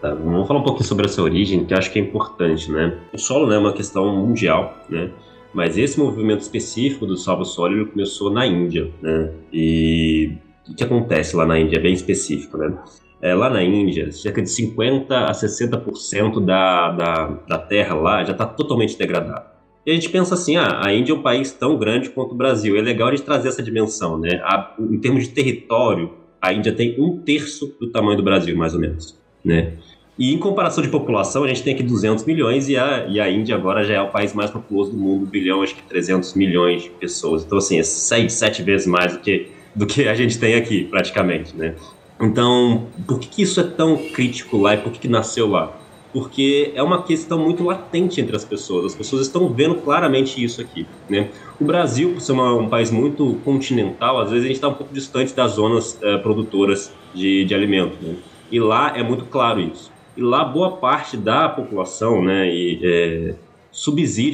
[0.00, 2.98] Tá, vamos falar um pouquinho sobre essa origem, que eu acho que é importante, né?
[3.12, 5.10] O solo né, é uma questão mundial, né?
[5.54, 9.32] Mas esse movimento específico do Salve o Solo começou na Índia, né?
[9.50, 10.36] E
[10.68, 12.76] o que acontece lá na Índia é bem específico, né?
[13.22, 18.32] É, lá na Índia, cerca de 50% a 60% da, da, da terra lá já
[18.32, 19.55] está totalmente degradada.
[19.86, 22.34] E a gente pensa assim, ah, a Índia é um país tão grande quanto o
[22.34, 22.76] Brasil.
[22.76, 24.40] É legal a gente trazer essa dimensão, né?
[24.42, 26.10] A, em termos de território,
[26.42, 29.74] a Índia tem um terço do tamanho do Brasil, mais ou menos, né?
[30.18, 33.30] E em comparação de população, a gente tem aqui 200 milhões e a, e a
[33.30, 36.84] Índia agora já é o país mais populoso do mundo, bilhão, acho que 300 milhões
[36.84, 37.44] de pessoas.
[37.44, 40.84] Então, assim, é seis, sete vezes mais do que, do que a gente tem aqui,
[40.84, 41.74] praticamente, né?
[42.20, 45.76] Então, por que, que isso é tão crítico lá e por que, que nasceu lá?
[46.16, 48.86] Porque é uma questão muito latente entre as pessoas.
[48.86, 50.86] As pessoas estão vendo claramente isso aqui.
[51.10, 51.28] Né?
[51.60, 54.72] O Brasil, por ser uma, um país muito continental, às vezes a gente está um
[54.72, 57.98] pouco distante das zonas é, produtoras de, de alimento.
[58.00, 58.14] Né?
[58.50, 59.92] E lá é muito claro isso.
[60.16, 63.34] E lá boa parte da população, né, e, é,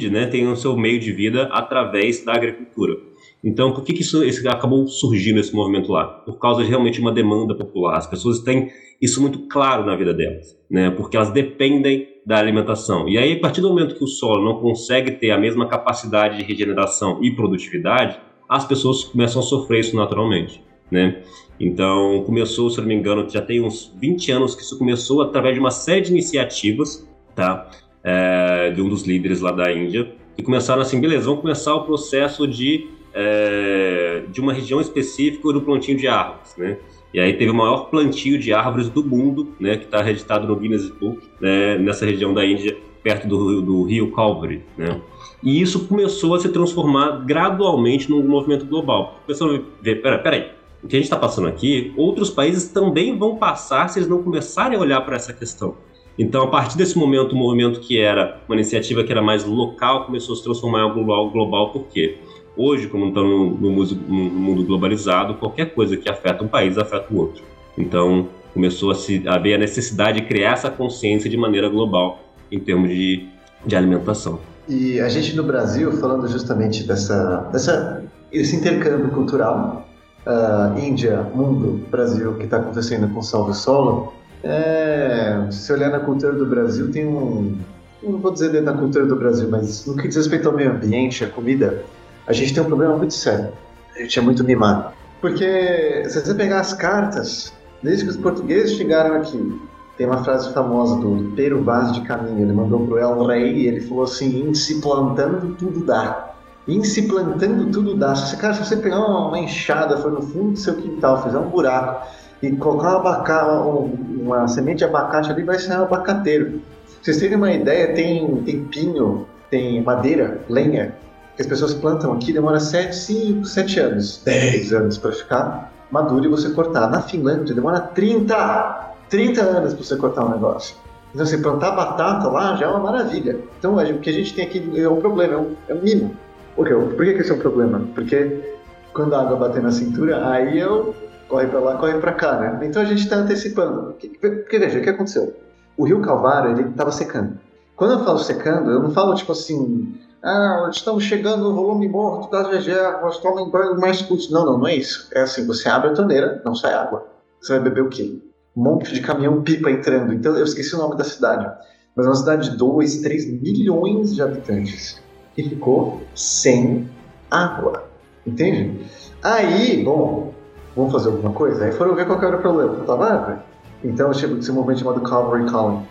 [0.09, 2.95] né, tenha o seu meio de vida através da agricultura.
[3.43, 6.05] Então, por que, que isso, isso acabou surgindo esse movimento lá?
[6.05, 7.97] Por causa de realmente uma demanda popular.
[7.97, 10.89] As pessoas têm isso muito claro na vida delas, né?
[10.91, 13.07] Porque elas dependem da alimentação.
[13.09, 16.37] E aí, a partir do momento que o solo não consegue ter a mesma capacidade
[16.37, 21.21] de regeneração e produtividade, as pessoas começam a sofrer isso naturalmente, né?
[21.59, 25.53] Então, começou, se não me engano, já tem uns 20 anos que isso começou através
[25.53, 27.69] de uma série de iniciativas, tá?
[28.03, 31.83] É, de um dos líderes lá da Índia, que começaram assim, beleza, vamos começar o
[31.83, 36.77] processo de, é, de uma região específica do plantio de árvores, né?
[37.13, 40.55] E aí teve o maior plantio de árvores do mundo, né, que está registrado no
[40.55, 44.99] Guinness Book, né, nessa região da Índia, perto do, do rio Calvary, né?
[45.43, 49.19] E isso começou a se transformar gradualmente num movimento global.
[49.25, 53.17] Começou a ver, pera, peraí, o que a gente está passando aqui, outros países também
[53.17, 55.75] vão passar se eles não começarem a olhar para essa questão.
[56.17, 60.05] Então, a partir desse momento, o movimento que era uma iniciativa que era mais local
[60.05, 62.17] começou a se transformar em algo global, global por quê?
[62.55, 67.17] Hoje, como estamos no, no, mundo globalizado, qualquer coisa que afeta um país afeta o
[67.17, 67.43] outro.
[67.77, 72.19] Então, começou a, se, a a necessidade de criar essa consciência de maneira global
[72.51, 73.27] em termos de,
[73.65, 74.39] de alimentação.
[74.69, 79.87] E a gente no Brasil, falando justamente dessa, dessa esse intercâmbio cultural,
[80.25, 84.13] uh, Índia, mundo, Brasil, que está acontecendo com Salve Solo,
[84.43, 87.57] é, se olhar na cultura do Brasil, tem um.
[88.01, 90.71] Não vou dizer dentro da cultura do Brasil, mas no que diz respeito ao meio
[90.71, 91.83] ambiente, a comida,
[92.27, 93.49] a gente tem um problema muito sério.
[93.95, 94.93] A gente é muito mimado.
[95.21, 99.61] Porque se você pegar as cartas, desde que os portugueses chegaram aqui,
[99.97, 103.67] tem uma frase famosa do Pero Vaz de Caminho, ele mandou pro El Rei e
[103.67, 106.33] ele falou assim: em se plantando tudo dá.
[106.67, 108.15] Em se plantando tudo dá.
[108.15, 111.37] Se você, cara, se você pegar uma enxada, for no fundo do seu quintal, fizer
[111.37, 112.07] um buraco
[112.41, 116.51] e colocar uma, abaca, uma semente de abacate ali, vai ser um abacateiro.
[116.51, 116.61] Pra
[117.01, 120.95] vocês terem uma ideia, tem, tem pinho, tem madeira, lenha,
[121.39, 126.27] as pessoas plantam aqui, demora 7, 5, 7 anos, 10 anos para ficar maduro e
[126.27, 126.89] você cortar.
[126.89, 130.75] Na Finlândia demora 30, 30 anos para você cortar um negócio.
[131.13, 133.39] Então, você plantar batata lá já é uma maravilha.
[133.59, 136.15] Então, o que a gente tem aqui é um problema, é um, é um mimo.
[136.55, 136.73] Quê?
[136.73, 137.81] Por que, que isso é um problema?
[137.93, 138.55] Porque
[138.93, 140.95] quando a água bater na cintura, aí eu
[141.27, 142.59] corre para lá, corre para cá, né?
[142.63, 143.95] Então a gente está antecipando.
[144.19, 145.35] Porque veja, o que aconteceu?
[145.77, 147.39] O rio Calvário, ele estava secando.
[147.75, 152.31] Quando eu falo secando, eu não falo tipo assim, ah, estamos chegando no volume morto
[152.31, 154.31] das reservas, tomem banho mais curto.
[154.31, 155.09] Não, não, não é isso.
[155.13, 157.05] É assim, você abre a torneira, não sai água.
[157.41, 158.21] Você vai beber o quê?
[158.55, 160.13] Um monte de caminhão pipa entrando.
[160.13, 161.51] Então eu esqueci o nome da cidade.
[161.93, 165.01] Mas é uma cidade de 2, 3 milhões de habitantes.
[165.35, 166.89] Que ficou sem
[167.29, 167.83] água.
[168.25, 168.85] Entende?
[169.21, 170.33] Aí, bom,
[170.73, 171.65] vamos fazer alguma coisa?
[171.65, 172.75] Aí foram ver qual era o problema.
[172.75, 173.43] Faltava água.
[173.83, 175.85] Então eu chego desse movimento chamado Calvary Calling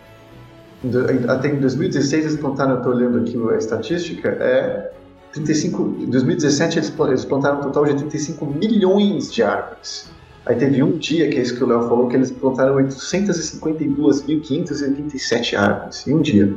[1.28, 4.92] até em 2016 eles plantaram, eu estou olhando aqui a estatística, é
[5.32, 6.90] 35, em 2017 eles,
[7.24, 10.10] plantaram um total de 35 milhões de árvores.
[10.44, 15.56] Aí teve um dia, que é isso que o Léo falou, que eles plantaram 852.587
[15.56, 16.54] árvores em um dia.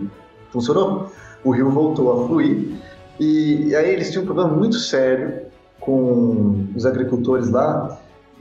[0.50, 1.10] Funcionou.
[1.44, 2.70] O rio voltou a fluir
[3.20, 5.46] e, e aí eles tinham um problema muito sério
[5.80, 8.00] com os agricultores lá,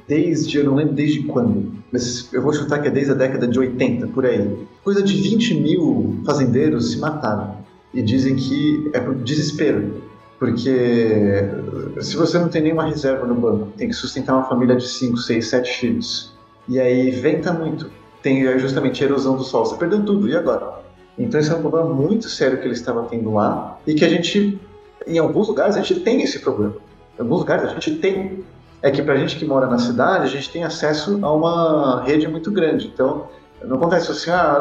[0.08, 3.46] desde, eu não lembro desde quando, mas eu vou chutar que é desde a década
[3.46, 4.66] de 80, por aí.
[4.82, 7.58] Coisa de 20 mil fazendeiros se mataram.
[7.94, 10.02] E dizem que é por desespero.
[10.36, 11.48] Porque
[12.00, 15.16] se você não tem nenhuma reserva no banco, tem que sustentar uma família de 5,
[15.18, 16.32] 6, 7 filhos.
[16.68, 17.88] E aí venta muito.
[18.20, 19.66] Tem justamente a erosão do solo.
[19.66, 20.82] Você perdeu tudo, e agora?
[21.16, 24.08] Então esse é um problema muito sério que eles estavam tendo lá e que a
[24.08, 24.58] gente,
[25.06, 26.74] em alguns lugares, a gente tem esse problema.
[27.16, 28.42] Em alguns lugares a gente tem
[28.84, 32.02] é que para a gente que mora na cidade, a gente tem acesso a uma
[32.02, 32.86] rede muito grande.
[32.92, 33.28] Então,
[33.64, 34.60] não acontece assim, ah,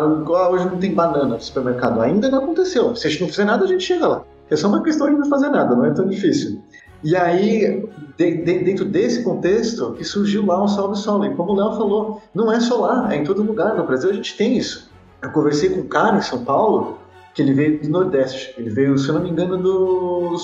[0.50, 2.00] hoje não tem banana no supermercado.
[2.00, 2.96] Ainda não aconteceu.
[2.96, 4.24] Se a gente não fizer nada, a gente chega lá.
[4.50, 6.62] É só uma questão de não fazer nada, não é tão difícil.
[7.04, 7.86] E aí,
[8.18, 11.28] de, de, dentro desse contexto, que surgiu lá o Salve.
[11.28, 13.76] E como o Léo falou, não é só lá, é em todo lugar.
[13.76, 14.90] No Brasil a gente tem isso.
[15.22, 16.98] Eu conversei com um cara em São Paulo,
[17.36, 18.54] que ele veio do Nordeste.
[18.58, 20.38] Ele veio, se eu não me engano, do,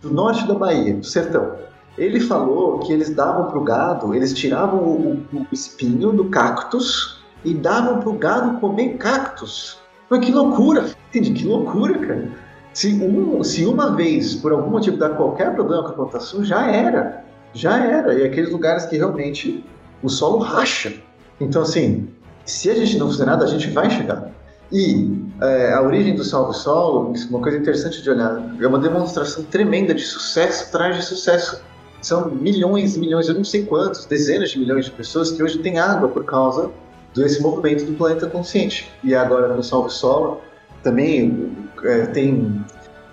[0.00, 1.68] do norte da Bahia, do sertão.
[2.00, 7.22] Ele falou que eles davam para o gado, eles tiravam o, o, espinho do cactus
[7.44, 9.78] e davam para o gado comer cactus.
[10.08, 10.86] Mas que loucura!
[11.10, 12.28] Entendi, que loucura, cara.
[12.72, 16.66] Se, um, se uma vez, por algum motivo, dar qualquer problema com a plantação, já
[16.70, 17.22] era.
[17.52, 18.14] Já era.
[18.14, 19.62] E aqueles lugares que realmente
[20.02, 20.94] o solo racha.
[21.38, 22.08] Então, assim,
[22.46, 24.30] se a gente não fizer nada, a gente vai chegar.
[24.72, 29.44] E é, a origem do salvo solo, uma coisa interessante de olhar, é uma demonstração
[29.44, 31.62] tremenda de sucesso atrás de sucesso.
[32.02, 35.58] São milhões e milhões, eu não sei quantos, dezenas de milhões de pessoas que hoje
[35.58, 36.70] têm água por causa
[37.14, 38.90] desse movimento do planeta consciente.
[39.04, 40.40] E agora no Salve Solo,
[40.82, 41.52] também
[41.84, 42.64] é, tem,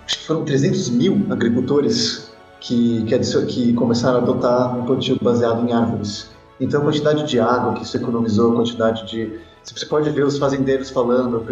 [0.06, 5.68] acho que foram 300 mil agricultores que, que, que começaram a adotar um plantio baseado
[5.68, 6.30] em árvores.
[6.60, 9.38] Então, a quantidade de água que isso economizou, a quantidade de.
[9.62, 11.44] Você pode ver os fazendeiros falando.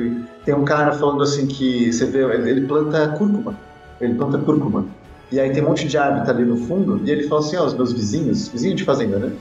[0.45, 3.57] Tem um cara falando assim que você vê, ele planta cúrcuma.
[4.01, 4.87] Ele planta cúrcuma.
[5.31, 7.01] E aí tem um monte de árvore ali no fundo.
[7.05, 9.33] E ele fala assim: ó, oh, os meus vizinhos, vizinhos de fazenda, né?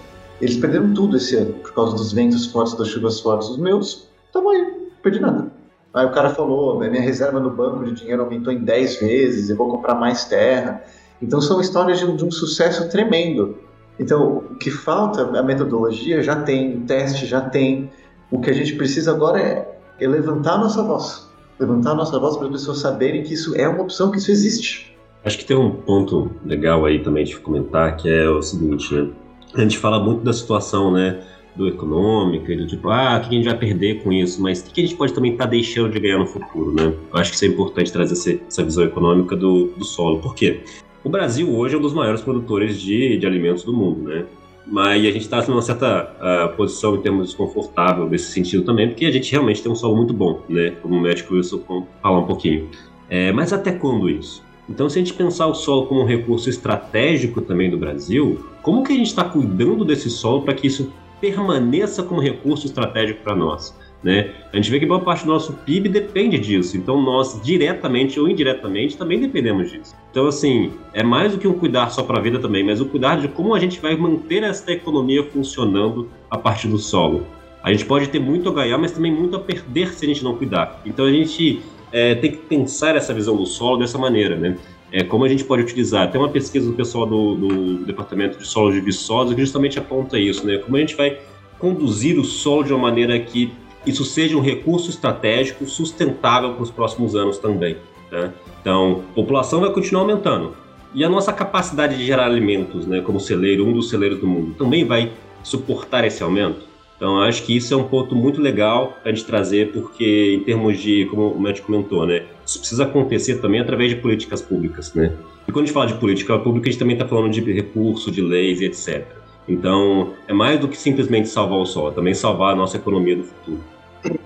[0.42, 3.50] Eles perderam tudo esse ano por causa dos ventos fortes, das chuvas fortes.
[3.50, 5.52] Os meus, tamo aí, perdi nada.
[5.94, 9.56] Aí o cara falou: minha reserva no banco de dinheiro aumentou em 10 vezes, eu
[9.56, 10.84] vou comprar mais terra.
[11.22, 13.58] Então são histórias de, de um sucesso tremendo.
[13.98, 17.90] Então, o que falta, a metodologia já tem, o teste já tem.
[18.30, 21.30] O que a gente precisa agora é, é levantar a nossa voz.
[21.58, 24.32] Levantar a nossa voz para as pessoas saberem que isso é uma opção, que isso
[24.32, 24.95] existe.
[25.26, 29.10] Acho que tem um ponto legal aí também de comentar, que é o seguinte, né?
[29.56, 31.20] A gente fala muito da situação, né?
[31.56, 34.40] Do econômica, do tipo, ah, o que a gente vai perder com isso?
[34.40, 36.94] Mas o que a gente pode também estar tá deixando de ganhar no futuro, né?
[37.12, 40.20] Eu acho que isso é importante trazer essa visão econômica do, do solo.
[40.20, 40.60] Por quê?
[41.04, 44.26] O Brasil hoje é um dos maiores produtores de, de alimentos do mundo, né?
[44.68, 49.06] Mas a gente está numa certa uh, posição em termos desconfortável nesse sentido também, porque
[49.06, 50.72] a gente realmente tem um solo muito bom, né?
[50.84, 52.70] Como o médico Wilson falar um pouquinho.
[53.10, 54.46] É, mas até quando isso?
[54.70, 58.84] Então, se a gente pensar o solo como um recurso estratégico também do Brasil, como
[58.84, 63.36] que a gente está cuidando desse solo para que isso permaneça como recurso estratégico para
[63.36, 63.76] nós?
[64.04, 64.32] Né?
[64.54, 68.30] A gente vê que boa parte do nosso PIB depende disso, então nós diretamente ou
[68.30, 69.96] indiretamente também dependemos disso.
[70.12, 72.86] Então, assim, é mais do que um cuidar só para a vida também, mas o
[72.86, 77.26] cuidar de como a gente vai manter essa economia funcionando a partir do solo.
[77.64, 80.24] A gente pode ter muito a ganhar, mas também muito a perder se a gente
[80.24, 80.82] não cuidar.
[80.86, 81.64] Então, a gente
[81.96, 84.58] é, tem que pensar essa visão do solo dessa maneira, né?
[84.92, 86.12] É, como a gente pode utilizar.
[86.12, 90.20] Tem uma pesquisa do pessoal do, do Departamento de Solos de Viçosa que justamente aponta
[90.20, 90.58] isso, né?
[90.58, 91.20] Como a gente vai
[91.58, 93.54] conduzir o solo de uma maneira que
[93.86, 97.78] isso seja um recurso estratégico sustentável para os próximos anos também.
[98.12, 98.34] Né?
[98.60, 100.54] Então, a população vai continuar aumentando.
[100.94, 104.54] E a nossa capacidade de gerar alimentos, né, como celeiro, um dos celeiros do mundo,
[104.56, 106.66] também vai suportar esse aumento?
[106.96, 110.80] Então, acho que isso é um ponto muito legal a gente trazer, porque, em termos
[110.80, 114.94] de, como o médico comentou, né, isso precisa acontecer também através de políticas públicas.
[114.94, 115.12] Né?
[115.48, 118.14] E quando a gente fala de política pública, a gente também está falando de recursos,
[118.14, 119.06] de leis e etc.
[119.48, 123.18] Então, é mais do que simplesmente salvar o sol, é também salvar a nossa economia
[123.18, 123.60] do futuro.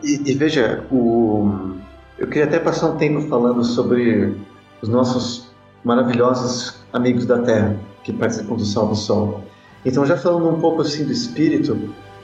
[0.03, 1.73] E, e, veja, o...
[2.17, 4.35] eu queria até passar um tempo falando sobre
[4.81, 5.49] os nossos
[5.83, 9.43] maravilhosos amigos da Terra que participam do Salvo Sol.
[9.85, 11.77] Então, já falando um pouco assim do espírito,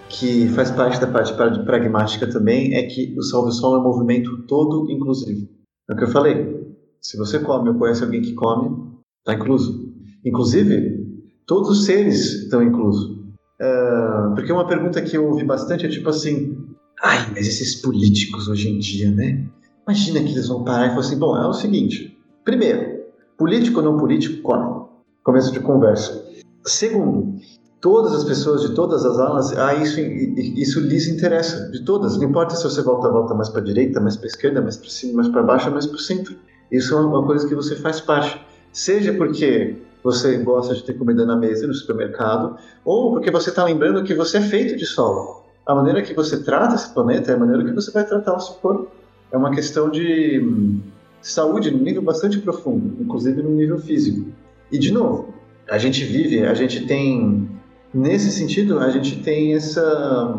[0.10, 4.44] que faz parte da parte pragmática também, é que o Salve Sol é um movimento
[4.44, 5.48] todo inclusivo.
[5.90, 6.66] É o que eu falei.
[7.02, 9.94] Se você come ou conhece alguém que come, está incluso.
[10.26, 11.06] Inclusive,
[11.46, 13.16] todos os seres estão inclusos.
[13.62, 16.58] Uh, porque uma pergunta que eu ouvi bastante é tipo assim:
[17.02, 19.46] Ai, mas esses políticos hoje em dia, né?
[19.88, 22.18] Imagina que eles vão parar e falar assim: bom, é o seguinte.
[22.44, 23.06] Primeiro,
[23.38, 24.86] político ou não político, come.
[25.24, 26.26] Começo de conversa.
[26.66, 27.40] Segundo,
[27.86, 32.18] todas as pessoas de todas as alas, ah, isso, isso lhes interessa, de todas.
[32.18, 34.76] Não importa se você volta, volta mais para a direita, mais para a esquerda, mais
[34.76, 36.36] para cima, mais para baixo, mais para o centro.
[36.72, 38.42] Isso é uma coisa que você faz parte.
[38.74, 43.64] Seja porque você gosta de ter comida na mesa no supermercado, ou porque você está
[43.64, 47.36] lembrando que você é feito de solo a maneira que você trata esse planeta é
[47.36, 48.88] a maneira que você vai tratar o seu corpo.
[49.32, 50.80] É uma questão de hum,
[51.22, 54.30] saúde num nível bastante profundo, inclusive no nível físico.
[54.72, 55.34] E de novo,
[55.68, 57.50] a gente vive, a gente tem
[57.96, 60.36] nesse sentido, a gente tem essa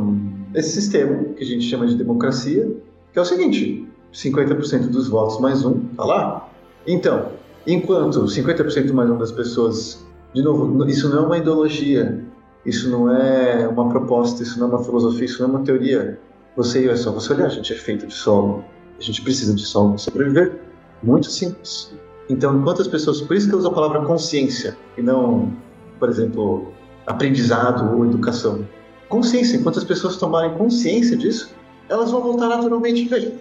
[0.54, 2.70] esse sistema que a gente chama de democracia,
[3.12, 6.48] que é o seguinte: 50% dos votos mais um tá lá.
[6.86, 7.32] Então,
[7.66, 12.22] enquanto 50% mais um das pessoas, de novo, isso não é uma ideologia,
[12.64, 16.20] isso não é uma proposta, isso não é uma filosofia, isso não é uma teoria.
[16.56, 18.64] Você é só você olhar, a gente é feito de solo,
[18.98, 20.60] a gente precisa de solo para sobreviver.
[21.02, 21.92] Muito simples.
[22.28, 25.52] Então, enquanto as pessoas, por isso que eu uso a palavra consciência e não,
[25.98, 26.72] por exemplo,
[27.06, 28.66] aprendizado ou educação.
[29.08, 31.54] Consciência, enquanto as pessoas tomarem consciência disso,
[31.88, 33.08] elas vão voltar naturalmente.
[33.08, 33.32] Veja,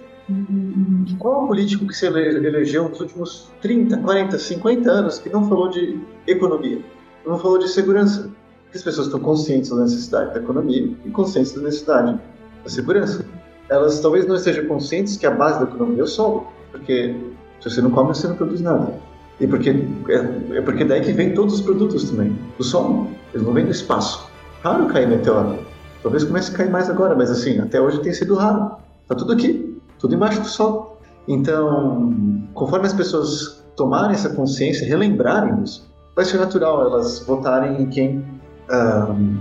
[1.19, 5.47] qual é o político que se elegeu nos últimos 30, 40, 50 anos que não
[5.47, 6.79] falou de economia,
[7.25, 8.29] não falou de segurança,
[8.73, 12.19] as pessoas estão conscientes da necessidade da economia e conscientes da necessidade
[12.63, 13.25] da segurança.
[13.69, 17.15] Elas talvez não estejam conscientes que a base da economia é o solo, porque
[17.62, 18.94] se você não come, você não produz nada.
[19.40, 23.10] E porque é, é porque daí que vem todos os produtos também, do solo.
[23.33, 24.29] Eles não vêm do espaço.
[24.63, 25.60] Raro cair meteoro.
[26.02, 28.77] Talvez comece a cair mais agora, mas assim, até hoje tem sido raro.
[29.08, 31.00] Tá tudo aqui, tudo embaixo do sol.
[31.27, 32.13] Então,
[32.54, 38.23] conforme as pessoas tomarem essa consciência, relembrarem isso, vai ser natural elas votarem em quem
[38.71, 39.38] um,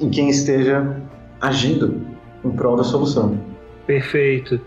[0.00, 0.96] em quem esteja
[1.40, 2.00] agindo
[2.44, 3.38] em prol da solução.
[3.86, 4.60] Perfeito.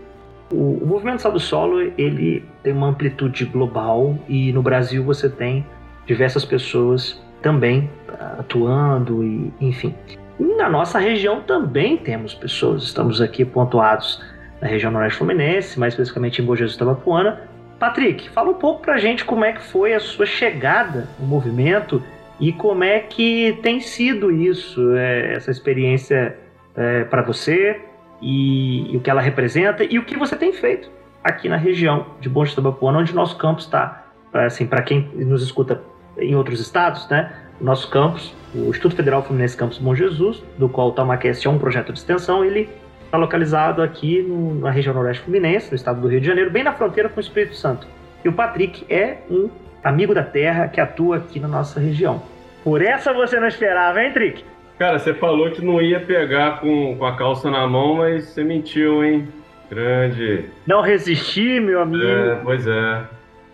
[0.52, 5.66] O, o movimento Salve Solo ele tem uma amplitude global e no Brasil você tem
[6.06, 7.90] diversas pessoas também
[8.38, 9.94] atuando e enfim.
[10.38, 12.82] E na nossa região também temos pessoas.
[12.84, 14.22] Estamos aqui pontuados
[14.60, 17.40] na região Noroeste Fluminense, mais especificamente em Bom Jesus Tabapuana.
[17.78, 22.02] Patrick, fala um pouco pra gente como é que foi a sua chegada no movimento
[22.38, 26.36] e como é que tem sido isso, é, essa experiência
[26.76, 27.80] é, para você
[28.22, 30.88] e, e, o que ela representa e o que você tem feito
[31.22, 34.06] aqui na região de Bom Jesus Tabapuana, onde nosso campus está.
[34.32, 35.82] Assim, para quem nos escuta
[36.16, 37.32] em outros estados, né?
[37.60, 41.58] Nosso campus, o Instituto Federal Fluminense Campus Bom Jesus, do qual o Tamacast é um
[41.58, 42.68] projeto de extensão, ele
[43.04, 46.62] está localizado aqui no, na região noroeste fluminense, no estado do Rio de Janeiro, bem
[46.62, 47.86] na fronteira com o Espírito Santo.
[48.24, 49.50] E o Patrick é um
[49.84, 52.22] amigo da terra que atua aqui na nossa região.
[52.64, 54.44] Por essa você não esperava, hein, Trick?
[54.82, 58.42] Cara, você falou que não ia pegar com, com a calça na mão, mas você
[58.42, 59.28] mentiu, hein?
[59.70, 60.46] Grande.
[60.66, 62.02] Não resisti, meu amigo.
[62.02, 63.04] É, pois é.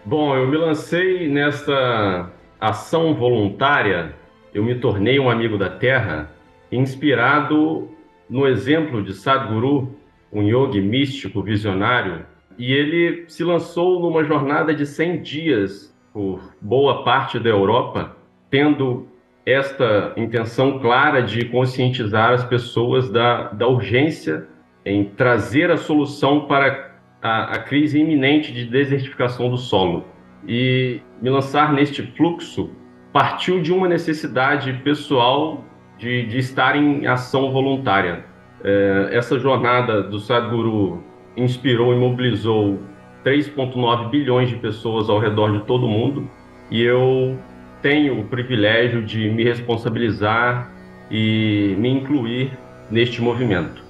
[0.07, 4.15] Bom, eu me lancei nesta ação voluntária,
[4.55, 6.33] eu me tornei um amigo da terra,
[6.73, 7.91] inspirado
[8.27, 9.95] no exemplo de Sadhguru,
[10.33, 12.25] um yogi místico visionário,
[12.57, 18.17] e ele se lançou numa jornada de 100 dias por boa parte da Europa,
[18.51, 19.07] tendo
[19.51, 24.47] esta intenção clara de conscientizar as pessoas da, da urgência
[24.85, 26.93] em trazer a solução para
[27.23, 30.05] a, a crise iminente de desertificação do solo.
[30.47, 32.71] E me lançar neste fluxo
[33.13, 35.65] partiu de uma necessidade pessoal
[35.97, 38.25] de, de estar em ação voluntária.
[38.63, 41.03] É, essa jornada do Sadhguru
[41.37, 42.79] inspirou e mobilizou
[43.25, 46.29] 3,9 bilhões de pessoas ao redor de todo o mundo
[46.71, 47.39] e eu
[47.83, 50.71] tenho o privilégio de me responsabilizar
[51.11, 52.53] e me incluir
[52.91, 53.83] neste movimento.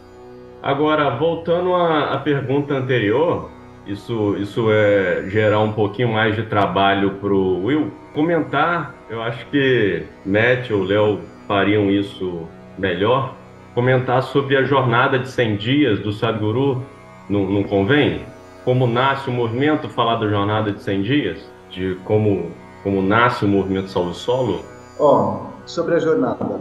[0.62, 3.50] Agora, voltando à, à pergunta anterior,
[3.86, 7.90] isso, isso é gerar um pouquinho mais de trabalho para o Will.
[8.12, 13.34] Comentar, eu acho que Matt ou Léo fariam isso melhor.
[13.74, 16.84] Comentar sobre a jornada de 100 dias do Sadhguru,
[17.30, 18.20] não, não convém?
[18.64, 21.52] Como nasce o movimento, falar da jornada de 100 dias?
[21.70, 22.50] De como,
[22.82, 24.64] como nasce o movimento Salve Solo?
[24.98, 26.60] Ó, oh, sobre a jornada.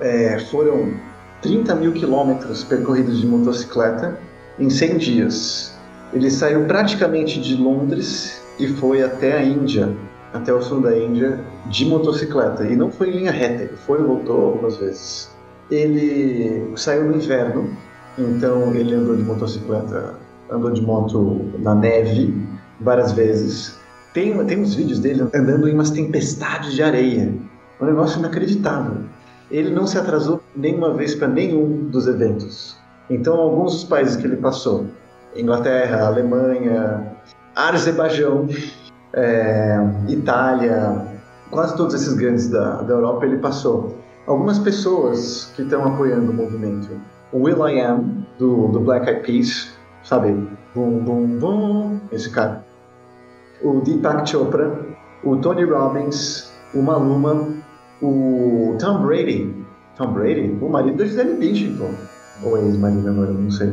[0.00, 0.94] É, foram
[1.42, 4.18] 30 mil quilômetros percorridos de motocicleta
[4.58, 5.78] em 100 dias.
[6.12, 9.94] Ele saiu praticamente de Londres e foi até a Índia,
[10.32, 12.64] até o sul da Índia, de motocicleta.
[12.64, 15.30] E não foi em linha reta, ele foi e voltou algumas vezes.
[15.70, 17.76] Ele saiu no inverno,
[18.18, 20.14] então ele andou de motocicleta,
[20.50, 22.34] andou de moto na neve
[22.80, 23.77] várias vezes.
[24.18, 27.32] Tem, tem uns vídeos dele andando em umas tempestades de areia.
[27.80, 29.04] Um negócio inacreditável.
[29.48, 32.76] Ele não se atrasou nenhuma vez para nenhum dos eventos.
[33.08, 34.86] Então, alguns dos países que ele passou,
[35.36, 37.12] Inglaterra, Alemanha,
[37.54, 38.48] Azerbaijão,
[39.12, 41.00] é, Itália,
[41.48, 43.96] quase todos esses grandes da, da Europa ele passou.
[44.26, 46.88] Algumas pessoas que estão apoiando o movimento.
[47.30, 49.68] O Will I Am, do, do Black Eyed Peas,
[50.02, 50.32] sabe?
[50.74, 52.66] Bum, bum, bum, esse cara.
[53.62, 54.78] O Deepak Chopra,
[55.24, 57.48] o Tony Robbins, o Maluma,
[58.00, 59.54] o Tom Brady.
[59.96, 60.56] Tom Brady?
[60.60, 61.76] O marido da Gisele Bündchen,
[62.44, 63.72] Ou ex-marido agora, não sei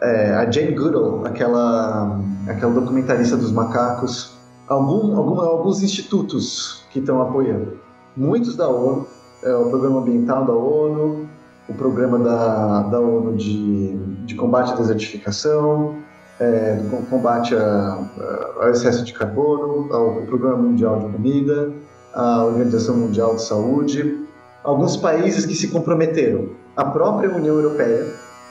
[0.00, 2.18] é, a Jane Goodall, aquela,
[2.48, 4.36] aquela documentarista dos macacos,
[4.68, 7.78] algum, algum, alguns institutos que estão apoiando.
[8.16, 9.06] Muitos da ONU,
[9.42, 11.28] é, o Programa Ambiental da ONU,
[11.68, 13.96] o Programa da, da ONU de,
[14.26, 15.96] de Combate à Desertificação,
[16.40, 16.80] é,
[17.10, 21.70] combate ao excesso de carbono, ao Programa Mundial de Comida,
[22.14, 24.26] a Organização Mundial de Saúde,
[24.64, 28.06] alguns países que se comprometeram, a própria União Europeia,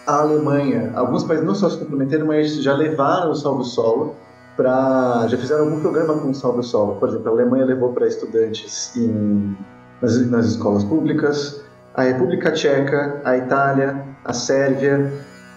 [0.06, 4.16] a Alemanha, alguns países não só se comprometeram, mas já levaram o Salvo Solo
[4.56, 5.28] para.
[5.28, 6.96] já fizeram algum programa com o Salvo Solo.
[6.96, 9.56] Por exemplo, a Alemanha levou para estudantes em,
[10.02, 11.62] nas, nas escolas públicas,
[11.96, 15.12] a República Tcheca, a Itália, a Sérvia,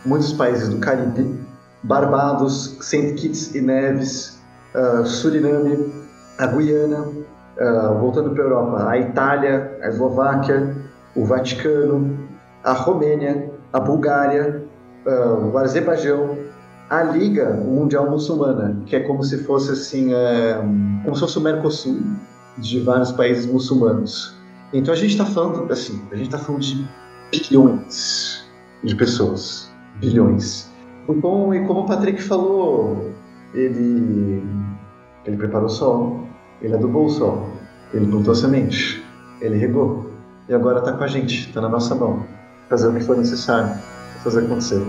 [0.04, 1.51] muitos países do Caribe,
[1.82, 4.40] Barbados, Saint Kitts e Neves,
[4.74, 5.92] uh, Suriname,
[6.38, 10.76] a Guiana, uh, voltando para a Europa, a Itália, a Eslováquia,
[11.16, 12.18] o Vaticano,
[12.64, 14.64] a Romênia, a Bulgária,
[15.06, 16.38] uh, o Azerbaijão,
[16.88, 20.54] a Liga Mundial Muçulmana, que é como se fosse assim, é,
[21.02, 22.02] como se fosse o Mercosul
[22.58, 24.36] de vários países muçulmanos.
[24.74, 26.86] Então a gente está falando assim, a gente está falando de
[27.30, 28.44] bilhões
[28.84, 29.70] de pessoas,
[30.00, 30.71] bilhões.
[31.08, 33.10] Bom, e como o Patrick falou,
[33.54, 34.42] ele
[35.24, 36.26] ele preparou o solo,
[36.60, 37.46] ele adubou o solo,
[37.92, 39.04] ele plantou a semente,
[39.40, 40.10] ele regou
[40.48, 42.24] e agora está com a gente, está na nossa mão
[42.68, 43.80] fazer o que for necessário
[44.22, 44.82] fazer acontecer.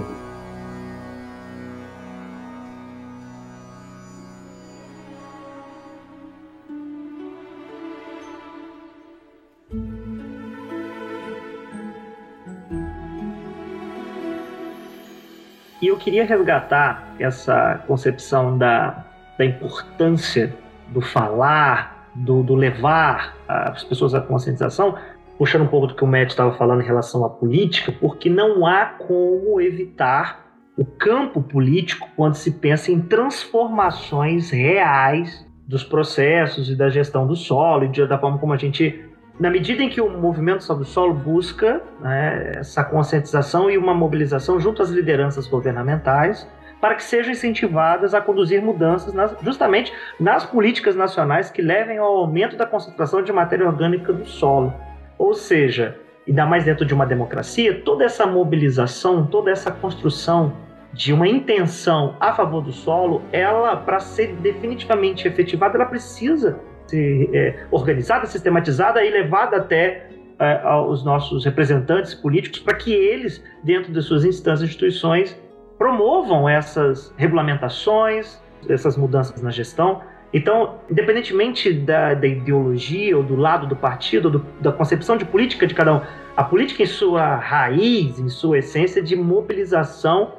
[15.93, 19.05] Eu queria resgatar essa concepção da,
[19.37, 20.53] da importância
[20.89, 24.97] do falar, do, do levar as pessoas à conscientização,
[25.37, 28.65] puxando um pouco do que o Matt estava falando em relação à política, porque não
[28.65, 30.43] há como evitar
[30.77, 37.35] o campo político quando se pensa em transformações reais dos processos e da gestão do
[37.35, 39.07] solo e da forma como a gente
[39.39, 43.93] na medida em que o movimento sobre o solo busca né, essa conscientização e uma
[43.93, 46.47] mobilização junto às lideranças governamentais
[46.79, 52.13] para que sejam incentivadas a conduzir mudanças nas, justamente nas políticas nacionais que levem ao
[52.17, 54.73] aumento da concentração de matéria orgânica do solo.
[55.17, 60.53] Ou seja, ainda mais dentro de uma democracia, toda essa mobilização, toda essa construção
[60.91, 67.29] de uma intenção a favor do solo, ela, para ser definitivamente efetivada, ela precisa ser
[67.33, 70.07] é, organizada, sistematizada e levada até
[70.39, 75.39] é, aos nossos representantes políticos para que eles, dentro de suas instâncias e instituições,
[75.77, 80.01] promovam essas regulamentações, essas mudanças na gestão.
[80.33, 85.67] Então, independentemente da, da ideologia ou do lado do partido, do, da concepção de política
[85.67, 86.01] de cada um,
[86.35, 90.33] a política em sua raiz, em sua essência, é de mobilização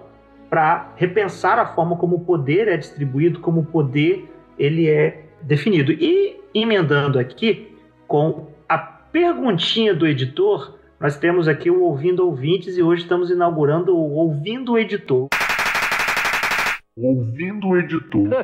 [0.50, 4.28] para repensar a forma como o poder é distribuído, como o poder
[4.58, 5.92] ele é definido.
[5.92, 7.76] E emendando aqui
[8.06, 13.96] com a perguntinha do editor, nós temos aqui o Ouvindo Ouvintes e hoje estamos inaugurando
[13.96, 15.28] o Ouvindo Editor.
[16.96, 18.28] Ouvindo o editor.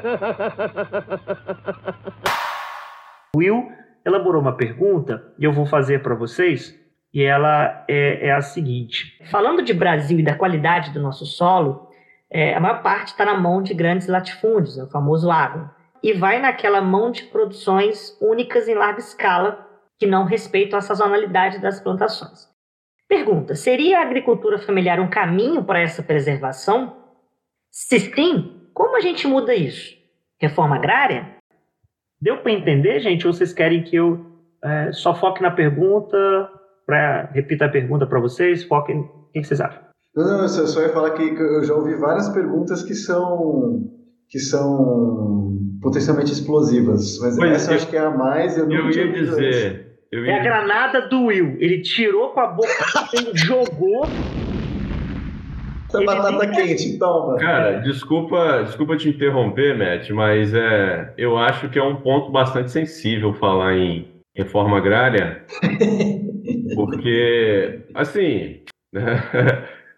[3.36, 3.70] Will
[4.04, 6.76] elaborou uma pergunta e eu vou fazer para vocês.
[7.14, 11.88] E ela é, é, a seguinte: Falando de Brasil e da qualidade do nosso solo,
[12.28, 15.70] é, a maior parte está na mão de grandes latifúndios, o famoso agro
[16.02, 19.66] e vai naquela mão de produções únicas em larga escala
[19.98, 22.48] que não respeitam a sazonalidade das plantações.
[23.08, 26.96] Pergunta: seria a agricultura familiar um caminho para essa preservação?
[27.70, 29.94] Se sim, como a gente muda isso?
[30.40, 31.36] Reforma agrária?
[32.20, 33.26] Deu para entender, gente?
[33.26, 34.26] Ou vocês querem que eu
[34.62, 36.16] é, só foque na pergunta,
[36.86, 38.64] para repita a pergunta para vocês?
[38.64, 39.00] Foquem.
[39.00, 39.82] O que vocês acham?
[40.14, 43.90] Não, não, eu só ia falar que eu já ouvi várias perguntas que são
[44.28, 45.49] que são
[45.80, 47.18] potencialmente explosivas.
[47.20, 48.56] Mas pois essa eu acho que é a mais.
[48.56, 49.86] Eu, eu ia dizer.
[50.12, 50.32] Eu ia...
[50.32, 51.56] É a granada do Will.
[51.58, 52.68] Ele tirou com a boca,
[53.14, 54.06] ele jogou.
[55.88, 57.36] Essa batata quente, toma.
[57.36, 62.70] Cara, desculpa, desculpa te interromper, Matt, mas é, eu acho que é um ponto bastante
[62.70, 64.06] sensível falar em
[64.36, 65.44] reforma agrária,
[66.76, 68.60] porque, assim,
[68.94, 69.20] né,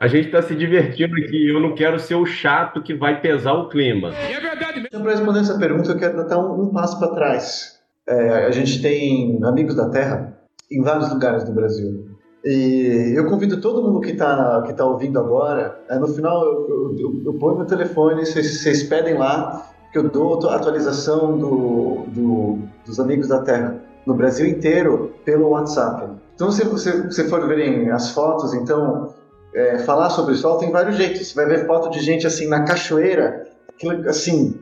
[0.02, 1.48] a gente está se divertindo aqui.
[1.48, 4.08] Eu não quero ser o chato que vai pesar o clima.
[4.08, 4.88] É verdade mesmo.
[4.88, 7.78] Então, para responder essa pergunta, eu quero dar um, um passo para trás.
[8.08, 10.36] É, a gente tem amigos da Terra
[10.68, 12.04] em vários lugares do Brasil.
[12.44, 15.80] E eu convido todo mundo que está que tá ouvindo agora.
[15.88, 20.08] É, no final, eu, eu, eu ponho meu telefone, vocês, vocês pedem lá, que eu
[20.08, 26.10] dou a atualização do, do, dos amigos da Terra no Brasil inteiro pelo WhatsApp.
[26.34, 29.14] Então, se você, se for verem as fotos, então
[29.54, 31.26] é, falar sobre sol tem vários jeitos.
[31.26, 34.58] Você vai ver foto de gente assim na cachoeira, aquilo, assim,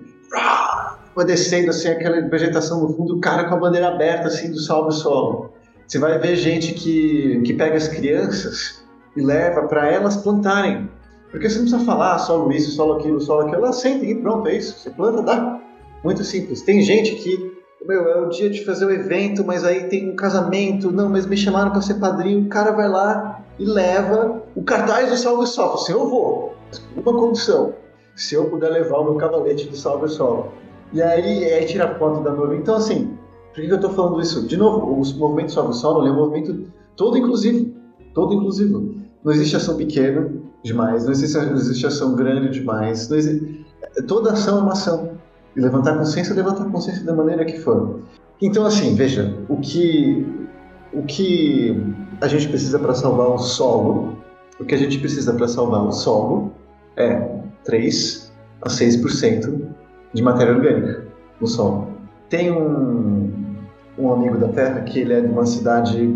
[1.26, 4.92] descendo assim, aquela vegetação no fundo, o cara com a bandeira aberta assim do salve
[4.92, 5.52] solo.
[5.86, 8.82] Você vai ver gente que, que pega as crianças
[9.16, 10.88] e leva para elas plantarem.
[11.30, 13.64] Porque você não precisa falar solo isso, solo aquilo, solo aquilo.
[13.64, 14.78] Elas sentem e pronto, é isso.
[14.78, 15.60] Você planta, dá.
[16.02, 16.62] Muito simples.
[16.62, 20.16] Tem gente que meu, é o dia de fazer o evento, mas aí tem um
[20.16, 23.29] casamento, não, mas me chamaram para ser padrinho, o cara vai lá
[23.60, 25.74] e leva o cartaz do Salve Sol.
[25.74, 26.54] Assim, eu vou,
[26.96, 27.74] uma condição,
[28.16, 30.54] se eu puder levar o meu cavalete do Salve Sol.
[30.94, 32.56] E aí, é tirar foto da noiva.
[32.56, 33.18] Então, assim,
[33.54, 34.48] por que eu estou falando isso?
[34.48, 37.70] De novo, o movimento Salve Sol é um movimento todo inclusivo,
[38.14, 38.94] todo inclusivo.
[39.22, 40.32] Não existe ação pequena
[40.64, 43.66] demais, não existe, não existe ação grande demais, existe...
[44.08, 45.10] toda ação é uma ação.
[45.54, 48.00] E levantar consciência, levantar consciência da maneira que for.
[48.40, 50.26] Então, assim, veja, o que,
[50.94, 51.76] o que
[52.20, 54.18] a gente precisa para salvar o solo,
[54.58, 56.52] o que a gente precisa para salvar o solo
[56.96, 59.68] é 3 a 6%
[60.12, 61.06] de matéria orgânica
[61.40, 61.88] no solo.
[62.28, 63.32] Tem um,
[63.98, 66.14] um amigo da Terra que ele é de uma cidade,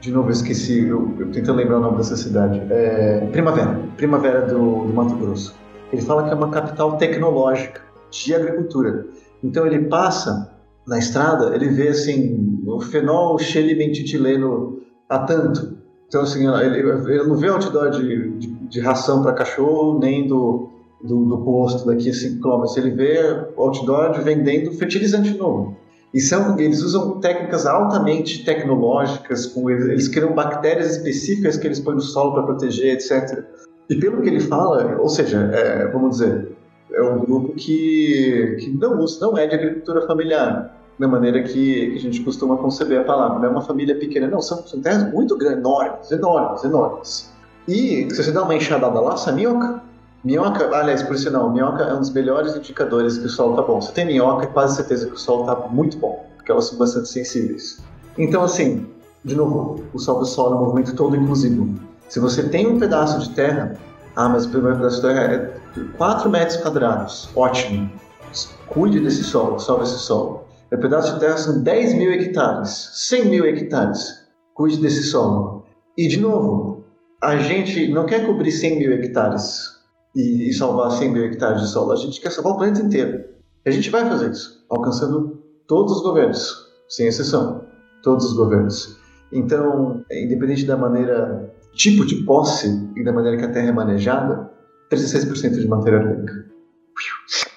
[0.00, 4.42] de novo eu esqueci, eu, eu tento lembrar o nome dessa cidade, é Primavera, Primavera
[4.42, 5.54] do, do Mato Grosso.
[5.92, 7.80] Ele fala que é uma capital tecnológica
[8.10, 9.06] de agricultura.
[9.42, 10.50] Então ele passa
[10.86, 15.78] na estrada, ele vê assim o fenol xelimentileno a tanto.
[16.08, 20.68] Então assim, ele, ele não vê outdoor de, de, de ração para cachorro nem do,
[21.02, 22.64] do, do, posto daqui a 5 km.
[22.76, 25.76] Ele vê outdoor de vendendo fertilizante novo.
[26.12, 31.96] E são, eles usam técnicas altamente tecnológicas, com, eles criam bactérias específicas que eles põem
[31.96, 33.44] no solo para proteger, etc.
[33.90, 36.52] E pelo que ele fala, ou seja, é, vamos dizer,
[36.92, 41.98] é um grupo que, que não, não é de agricultura familiar, da maneira que a
[41.98, 43.38] gente costuma conceber a palavra.
[43.38, 47.32] Não é uma família pequena, não, são, são terras muito grandes, enormes, enormes, enormes.
[47.66, 49.82] E se você dá uma enxadada lá, essa minhoca,
[50.22, 53.80] minhoca, aliás, por sinal, minhoca é um dos melhores indicadores que o solo está bom.
[53.80, 56.78] Se tem minhoca, é quase certeza que o solo está muito bom, porque elas são
[56.78, 57.82] bastante sensíveis.
[58.16, 58.86] Então, assim,
[59.24, 61.74] de novo, o solo é um movimento todo inclusivo.
[62.08, 63.76] Se você tem um pedaço de terra,
[64.14, 65.54] ah, mas o primeiro pedaço de terra é
[65.96, 67.90] 4 metros quadrados, ótimo.
[68.68, 70.44] Cuide desse solo, salve esse solo.
[70.74, 74.24] O pedaço de terra são 10 mil hectares, 100 mil hectares.
[74.54, 75.64] Cuide desse solo.
[75.96, 76.84] E, de novo,
[77.22, 79.68] a gente não quer cobrir 100 mil hectares
[80.16, 81.92] e, e salvar 100 mil hectares de solo.
[81.92, 83.24] A gente quer salvar o planeta inteiro.
[83.64, 86.52] E a gente vai fazer isso, alcançando todos os governos,
[86.88, 87.64] sem exceção.
[88.02, 88.98] Todos os governos.
[89.32, 94.50] Então, independente da maneira, tipo de posse e da maneira que a terra é manejada,
[94.92, 96.46] 36% de matéria orgânica.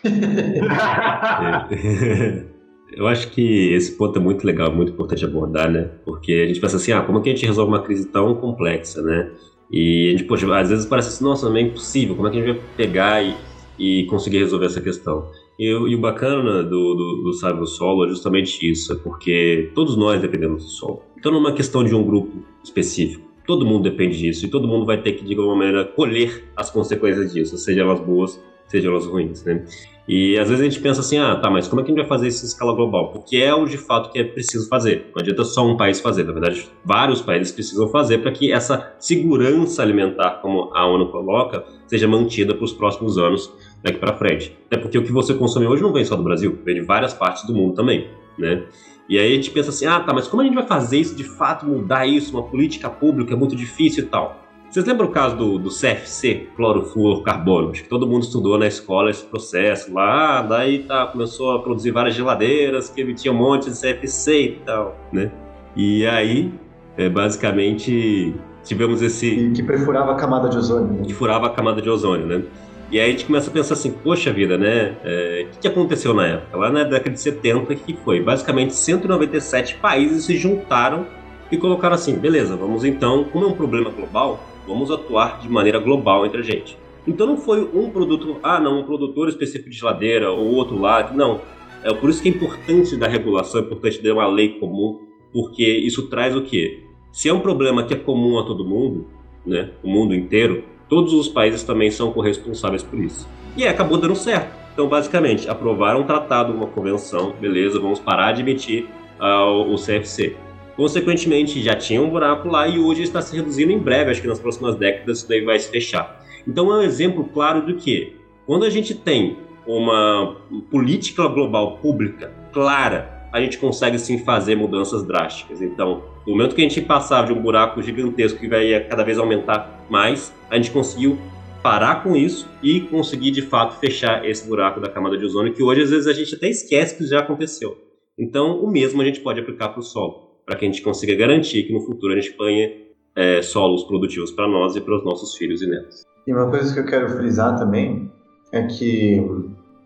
[2.92, 5.92] Eu acho que esse ponto é muito legal, muito importante abordar, né?
[6.06, 8.36] Porque a gente pensa assim, ah, como é que a gente resolve uma crise tão
[8.36, 9.32] complexa, né?
[9.72, 12.38] E a gente, poxa, às vezes parece assim, nossa, não é impossível, como é que
[12.38, 13.36] a gente vai pegar e,
[13.78, 15.30] e conseguir resolver essa questão?
[15.60, 19.98] E, e o bacana do, do, do Sábio Solo é justamente isso, é porque todos
[19.98, 21.04] nós dependemos do solo.
[21.18, 24.68] Então não é uma questão de um grupo específico, todo mundo depende disso e todo
[24.68, 28.90] mundo vai ter que, de alguma maneira, colher as consequências disso, seja elas boas, seja
[28.90, 29.64] elas ruins, né?
[30.08, 32.02] E às vezes a gente pensa assim, ah, tá, mas como é que a gente
[32.02, 33.12] vai fazer isso em escala global?
[33.12, 35.12] Porque é o de fato que é preciso fazer.
[35.14, 38.94] Não adianta só um país fazer, na verdade, vários países precisam fazer para que essa
[39.00, 43.54] segurança alimentar, como a ONU coloca, seja mantida para os próximos anos
[43.84, 44.58] daqui para frente.
[44.68, 47.14] Até porque o que você consome hoje não vem só do Brasil, vem de várias
[47.14, 48.08] partes do mundo também,
[48.40, 48.64] né?
[49.10, 51.16] E aí a gente pensa assim, ah, tá, mas como a gente vai fazer isso
[51.16, 54.47] de fato, mudar isso, uma política pública é muito difícil e tal.
[54.78, 57.72] Vocês lembram o caso do, do CFC, clorofluorcarbono?
[57.72, 61.90] Acho que todo mundo estudou na escola esse processo lá, daí tá, começou a produzir
[61.90, 65.32] várias geladeiras que emitia um monte de CFC e tal, né?
[65.76, 66.54] E aí,
[66.96, 69.26] é, basicamente, tivemos esse...
[69.26, 70.94] E que perfurava a camada de ozônio.
[70.94, 71.06] Né?
[71.08, 72.44] Que furava a camada de ozônio, né?
[72.92, 74.96] E aí a gente começa a pensar assim, poxa vida, né?
[75.04, 76.56] É, o que, aconteceu na época?
[76.56, 78.22] Lá na década de 70, que foi?
[78.22, 81.08] Basicamente, 197 países se juntaram
[81.52, 85.80] e colocaram assim, beleza, vamos então, como é um problema global, vamos atuar de maneira
[85.80, 86.78] global entre a gente.
[87.08, 91.12] Então não foi um produto, ah não, um produtor específico de geladeira ou outro lá,
[91.14, 91.40] não.
[91.84, 95.00] É por isso que é importante da regulação, é importante ter uma lei comum,
[95.32, 96.84] porque isso traz o quê?
[97.12, 99.08] Se é um problema que é comum a todo mundo,
[99.46, 103.28] né, o mundo inteiro, Todos os países também são corresponsáveis por isso.
[103.58, 104.56] E acabou dando certo.
[104.74, 108.86] Então, basicamente, aprovaram um tratado, uma convenção, beleza, vamos parar de emitir
[109.20, 110.36] uh, o CFC.
[110.78, 114.28] Consequentemente, já tinha um buraco lá e hoje está se reduzindo em breve, acho que
[114.28, 116.24] nas próximas décadas isso daí vai se fechar.
[116.48, 118.16] Então, é um exemplo claro do que,
[118.46, 120.38] quando a gente tem uma
[120.70, 125.62] política global pública clara, a gente consegue sim fazer mudanças drásticas.
[125.62, 129.18] Então, no momento que a gente passava de um buraco gigantesco que vai cada vez
[129.18, 131.18] aumentar mais, a gente conseguiu
[131.62, 135.62] parar com isso e conseguir de fato fechar esse buraco da camada de ozônio que
[135.62, 137.78] hoje às vezes a gente até esquece que já aconteceu.
[138.18, 141.14] Então, o mesmo a gente pode aplicar para o solo, para que a gente consiga
[141.14, 142.72] garantir que no futuro a gente tenha
[143.16, 146.04] é, solos produtivos para nós e para os nossos filhos e netos.
[146.26, 148.10] E uma coisa que eu quero frisar também
[148.54, 149.22] é que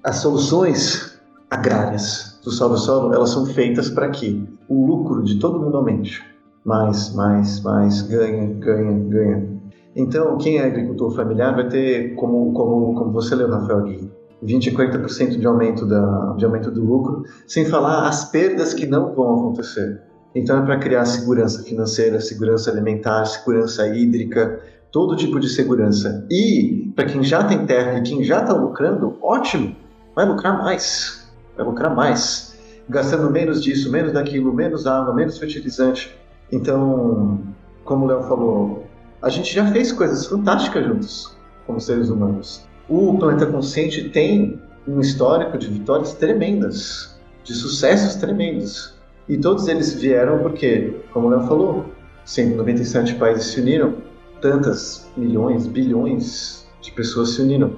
[0.03, 5.77] as soluções agrárias do solo-solo, elas são feitas para que o lucro de todo mundo
[5.77, 6.23] aumente
[6.63, 9.61] mais, mais, mais, ganha, ganha, ganha.
[9.95, 14.09] Então, quem é agricultor familiar vai ter, como, como, como você leu, Rafael, de
[14.43, 18.85] 20 a 40% de aumento, da, de aumento do lucro, sem falar as perdas que
[18.85, 20.10] não vão acontecer.
[20.33, 24.61] Então, é para criar segurança financeira, segurança alimentar, segurança hídrica,
[24.91, 26.25] todo tipo de segurança.
[26.29, 29.75] E, para quem já tem terra e quem já está lucrando, ótimo,
[30.15, 32.55] vai lucrar mais, vai lucrar mais.
[32.89, 36.21] Gastando menos disso, menos daquilo, menos água, menos fertilizante
[36.51, 37.39] então,
[37.85, 38.85] como o Léo falou,
[39.21, 42.65] a gente já fez coisas fantásticas juntos, como seres humanos.
[42.89, 48.90] O Planeta Consciente tem um histórico de vitórias tremendas, de sucessos tremendos.
[49.27, 51.85] E todos eles vieram porque, como o Léo falou,
[52.25, 53.95] 197 países se uniram,
[54.41, 57.73] tantas milhões, bilhões de pessoas se uniram.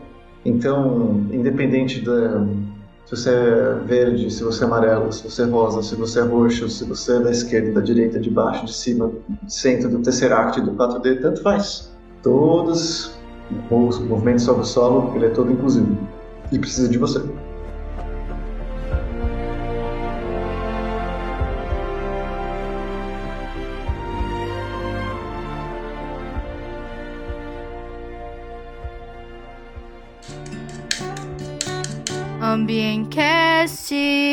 [0.45, 2.45] Então, independente da,
[3.05, 6.23] se você é verde, se você é amarelo, se você é rosa, se você é
[6.23, 9.11] roxo, se você é da esquerda, da direita, de baixo, de cima,
[9.47, 11.91] centro, do Tesseract, do 4D, tanto faz.
[12.21, 13.13] Todos
[13.69, 15.97] os movimentos sobre o solo, ele é todo inclusivo.
[16.51, 17.21] E precisa de você.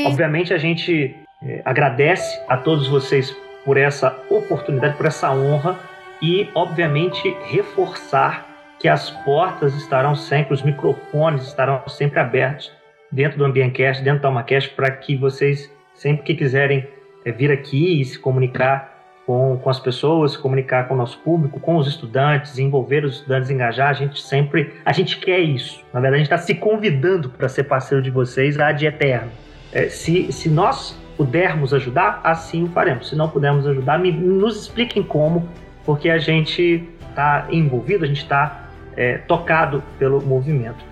[0.07, 5.78] Obviamente a gente é, agradece a todos vocês por essa oportunidade, por essa honra
[6.22, 8.46] e, obviamente, reforçar
[8.78, 12.72] que as portas estarão sempre, os microfones estarão sempre abertos
[13.11, 16.86] dentro do Ambiencast, dentro da AlmaCast, para que vocês, sempre que quiserem
[17.24, 21.61] é, vir aqui e se comunicar com, com as pessoas, comunicar com o nosso público,
[21.61, 25.81] com os estudantes, envolver os estudantes, engajar, a gente sempre, a gente quer isso.
[25.93, 29.31] Na verdade, a gente está se convidando para ser parceiro de vocês lá de eterno.
[29.73, 33.11] É, se, se nós pudermos ajudar, assim o faremos.
[33.11, 35.47] Se não pudermos ajudar, me, nos expliquem como,
[35.85, 40.83] porque a gente está envolvido, a gente está é, tocado pelo movimento.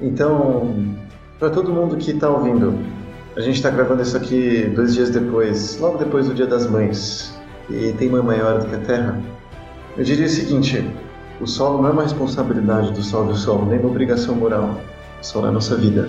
[0.00, 0.96] Então,
[1.38, 2.76] para todo mundo que está ouvindo,
[3.36, 7.37] a gente está gravando isso aqui dois dias depois, logo depois do Dia das Mães,
[7.70, 9.20] e tem mãe maior do que a Terra.
[9.96, 10.84] Eu diria o seguinte:
[11.40, 14.78] o solo não é uma responsabilidade do solo do solo, nem uma obrigação moral.
[15.20, 16.08] O solo é a nossa vida.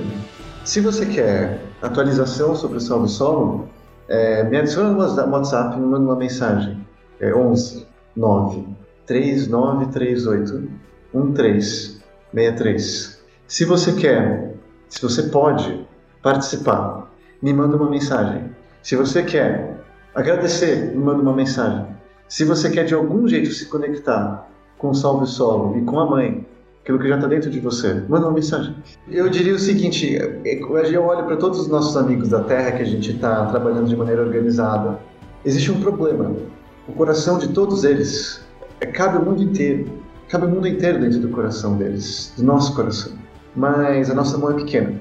[0.63, 3.67] Se você quer atualização sobre o solo do solo,
[4.07, 6.85] é, me adiciona no WhatsApp e me manda uma mensagem.
[7.19, 7.85] É 11
[8.15, 8.65] 9
[9.05, 10.69] 3938
[11.13, 13.19] 1363.
[13.47, 14.55] Se você quer,
[14.87, 15.87] se você pode
[16.21, 18.51] participar, me manda uma mensagem.
[18.83, 19.78] Se você quer
[20.15, 21.85] agradecer, me manda uma mensagem.
[22.27, 24.47] Se você quer de algum jeito se conectar
[24.77, 26.45] com o Salve Solo e com a mãe,
[26.81, 28.75] aquilo que já está dentro de você, manda uma mensagem.
[29.07, 32.85] Eu diria o seguinte: eu olho para todos os nossos amigos da Terra que a
[32.85, 34.99] gente está trabalhando de maneira organizada.
[35.45, 36.33] Existe um problema.
[36.87, 38.41] O coração de todos eles
[38.81, 39.85] é, cabe o mundo inteiro.
[40.27, 43.13] Cabe o mundo inteiro dentro do coração deles, do nosso coração.
[43.55, 44.93] Mas a nossa mão é pequena.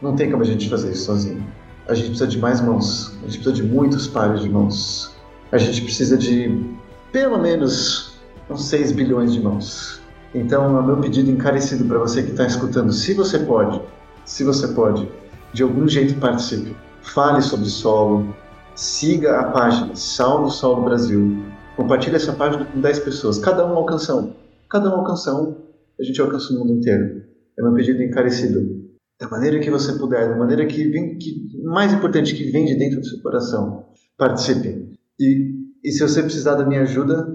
[0.00, 1.44] Não tem como a gente fazer isso sozinho.
[1.88, 3.16] A gente precisa de mais mãos.
[3.22, 5.14] A gente precisa de muitos pares de mãos.
[5.52, 6.76] A gente precisa de
[7.12, 8.18] pelo menos
[8.50, 10.00] uns 6 bilhões de mãos.
[10.34, 13.80] Então, é o meu pedido encarecido para você que está escutando, se você pode,
[14.24, 15.08] se você pode,
[15.52, 16.76] de algum jeito participe.
[17.00, 18.34] Fale sobre solo,
[18.74, 21.42] siga a página Salve o Solo Brasil,
[21.76, 24.34] compartilhe essa página com 10 pessoas, cada um alcança um.
[24.68, 25.56] Cada um alcança um,
[25.98, 27.22] a gente alcança o mundo inteiro.
[27.58, 28.85] É meu pedido encarecido.
[29.18, 32.74] Da maneira que você puder, da maneira que vem, que mais importante, que vem de
[32.74, 33.86] dentro do seu coração.
[34.18, 34.92] Participe.
[35.18, 37.26] E, e se você precisar da minha ajuda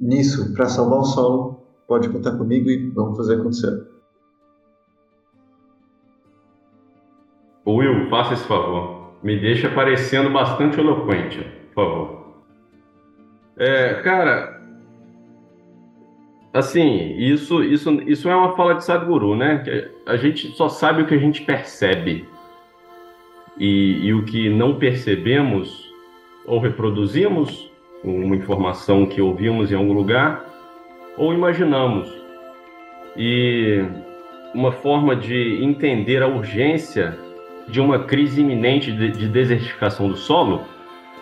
[0.00, 3.86] nisso, para salvar o solo, pode contar comigo e vamos fazer acontecer.
[7.66, 9.12] Will, faça esse favor.
[9.22, 11.38] Me deixa parecendo bastante eloquente,
[11.74, 12.18] por favor.
[13.56, 14.57] É, cara,
[16.52, 19.90] assim, isso, isso, isso é uma fala de Sadhguru, né?
[20.06, 22.26] A gente só sabe o que a gente percebe.
[23.58, 25.92] E, e o que não percebemos,
[26.46, 27.70] ou reproduzimos
[28.04, 30.44] uma informação que ouvimos em algum lugar,
[31.16, 32.08] ou imaginamos.
[33.16, 33.84] E
[34.54, 37.18] uma forma de entender a urgência
[37.66, 40.62] de uma crise iminente de, de desertificação do solo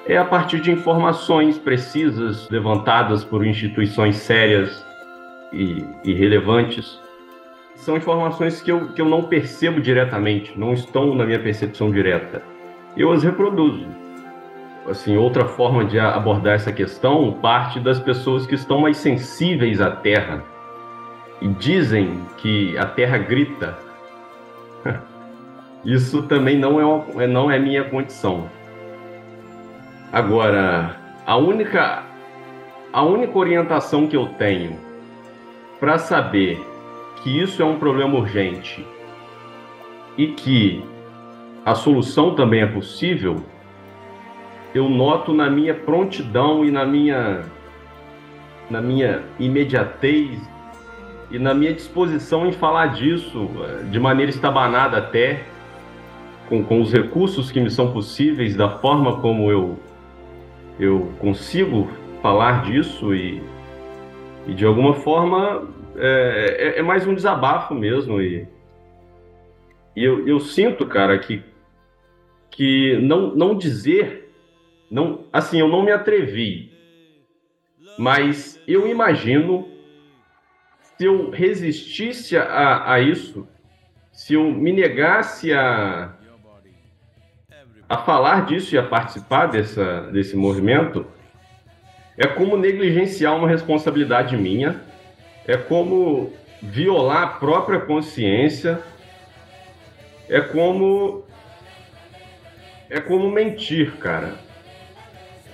[0.07, 4.85] é a partir de informações precisas levantadas por instituições sérias
[5.53, 5.85] e.
[7.75, 12.43] São informações que eu, que eu não percebo diretamente, não estão na minha percepção direta.
[12.97, 13.87] Eu as reproduzo
[14.91, 19.91] assim, outra forma de abordar essa questão parte das pessoas que estão mais sensíveis à
[19.91, 20.43] Terra
[21.41, 23.77] e dizem que a Terra grita.
[25.85, 28.49] Isso também não é, uma, não é minha condição.
[30.13, 32.05] Agora, a única
[32.93, 34.79] a única orientação que eu tenho
[35.79, 36.61] para saber
[37.23, 38.87] que isso é um problema urgente
[40.17, 40.83] e que
[41.65, 43.37] a solução também é possível
[44.75, 47.45] eu noto na minha prontidão e na minha
[48.71, 50.41] na minha imediatez
[51.31, 55.45] e na minha disposição em falar disso eh, de maneira estabanada até
[56.49, 59.79] com, com os recursos que me são possíveis da forma como eu
[60.79, 61.89] eu consigo
[62.23, 63.43] falar disso e,
[64.47, 68.47] e de alguma forma é, é, é mais um desabafo mesmo e,
[69.95, 71.43] e eu, eu sinto cara que
[72.51, 74.27] que não não dizer
[74.91, 76.73] não, assim, eu não me atrevi.
[77.99, 79.69] Mas eu imagino
[80.97, 83.47] se eu resistisse a, a isso,
[84.13, 86.15] se eu me negasse a,
[87.89, 91.07] a falar disso e a participar dessa, desse movimento,
[92.17, 94.81] é como negligenciar uma responsabilidade minha,
[95.47, 98.81] é como violar a própria consciência,
[100.29, 101.25] é como
[102.89, 104.35] é como mentir, cara.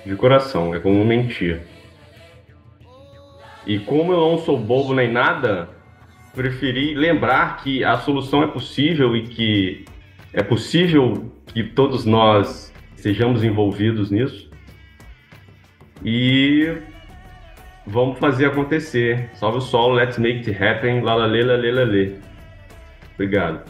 [0.05, 1.63] De coração, é como mentir.
[3.67, 5.69] E como eu não sou bobo nem nada,
[6.35, 9.85] preferi lembrar que a solução é possível e que
[10.35, 14.52] É possível que todos nós sejamos envolvidos nisso
[16.05, 16.77] e
[17.87, 19.31] vamos fazer acontecer.
[19.35, 22.15] Salve o sol, let's make it happen, lá lá lê, lá lê, lá lê.
[23.15, 23.65] Obrigado.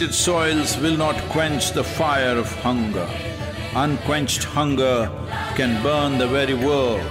[0.00, 3.06] Depleted soils will not quench the fire of hunger.
[3.74, 5.10] Unquenched hunger
[5.56, 7.02] can burn the very world.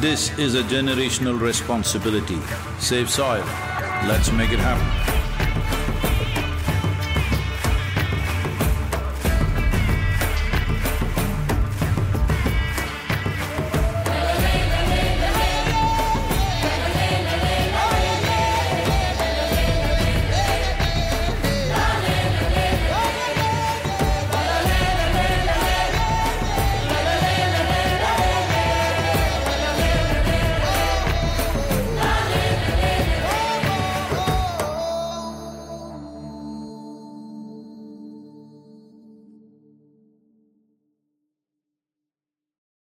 [0.00, 2.38] This is a generational responsibility.
[2.78, 3.46] Save soil.
[4.06, 5.03] Let's make it happen.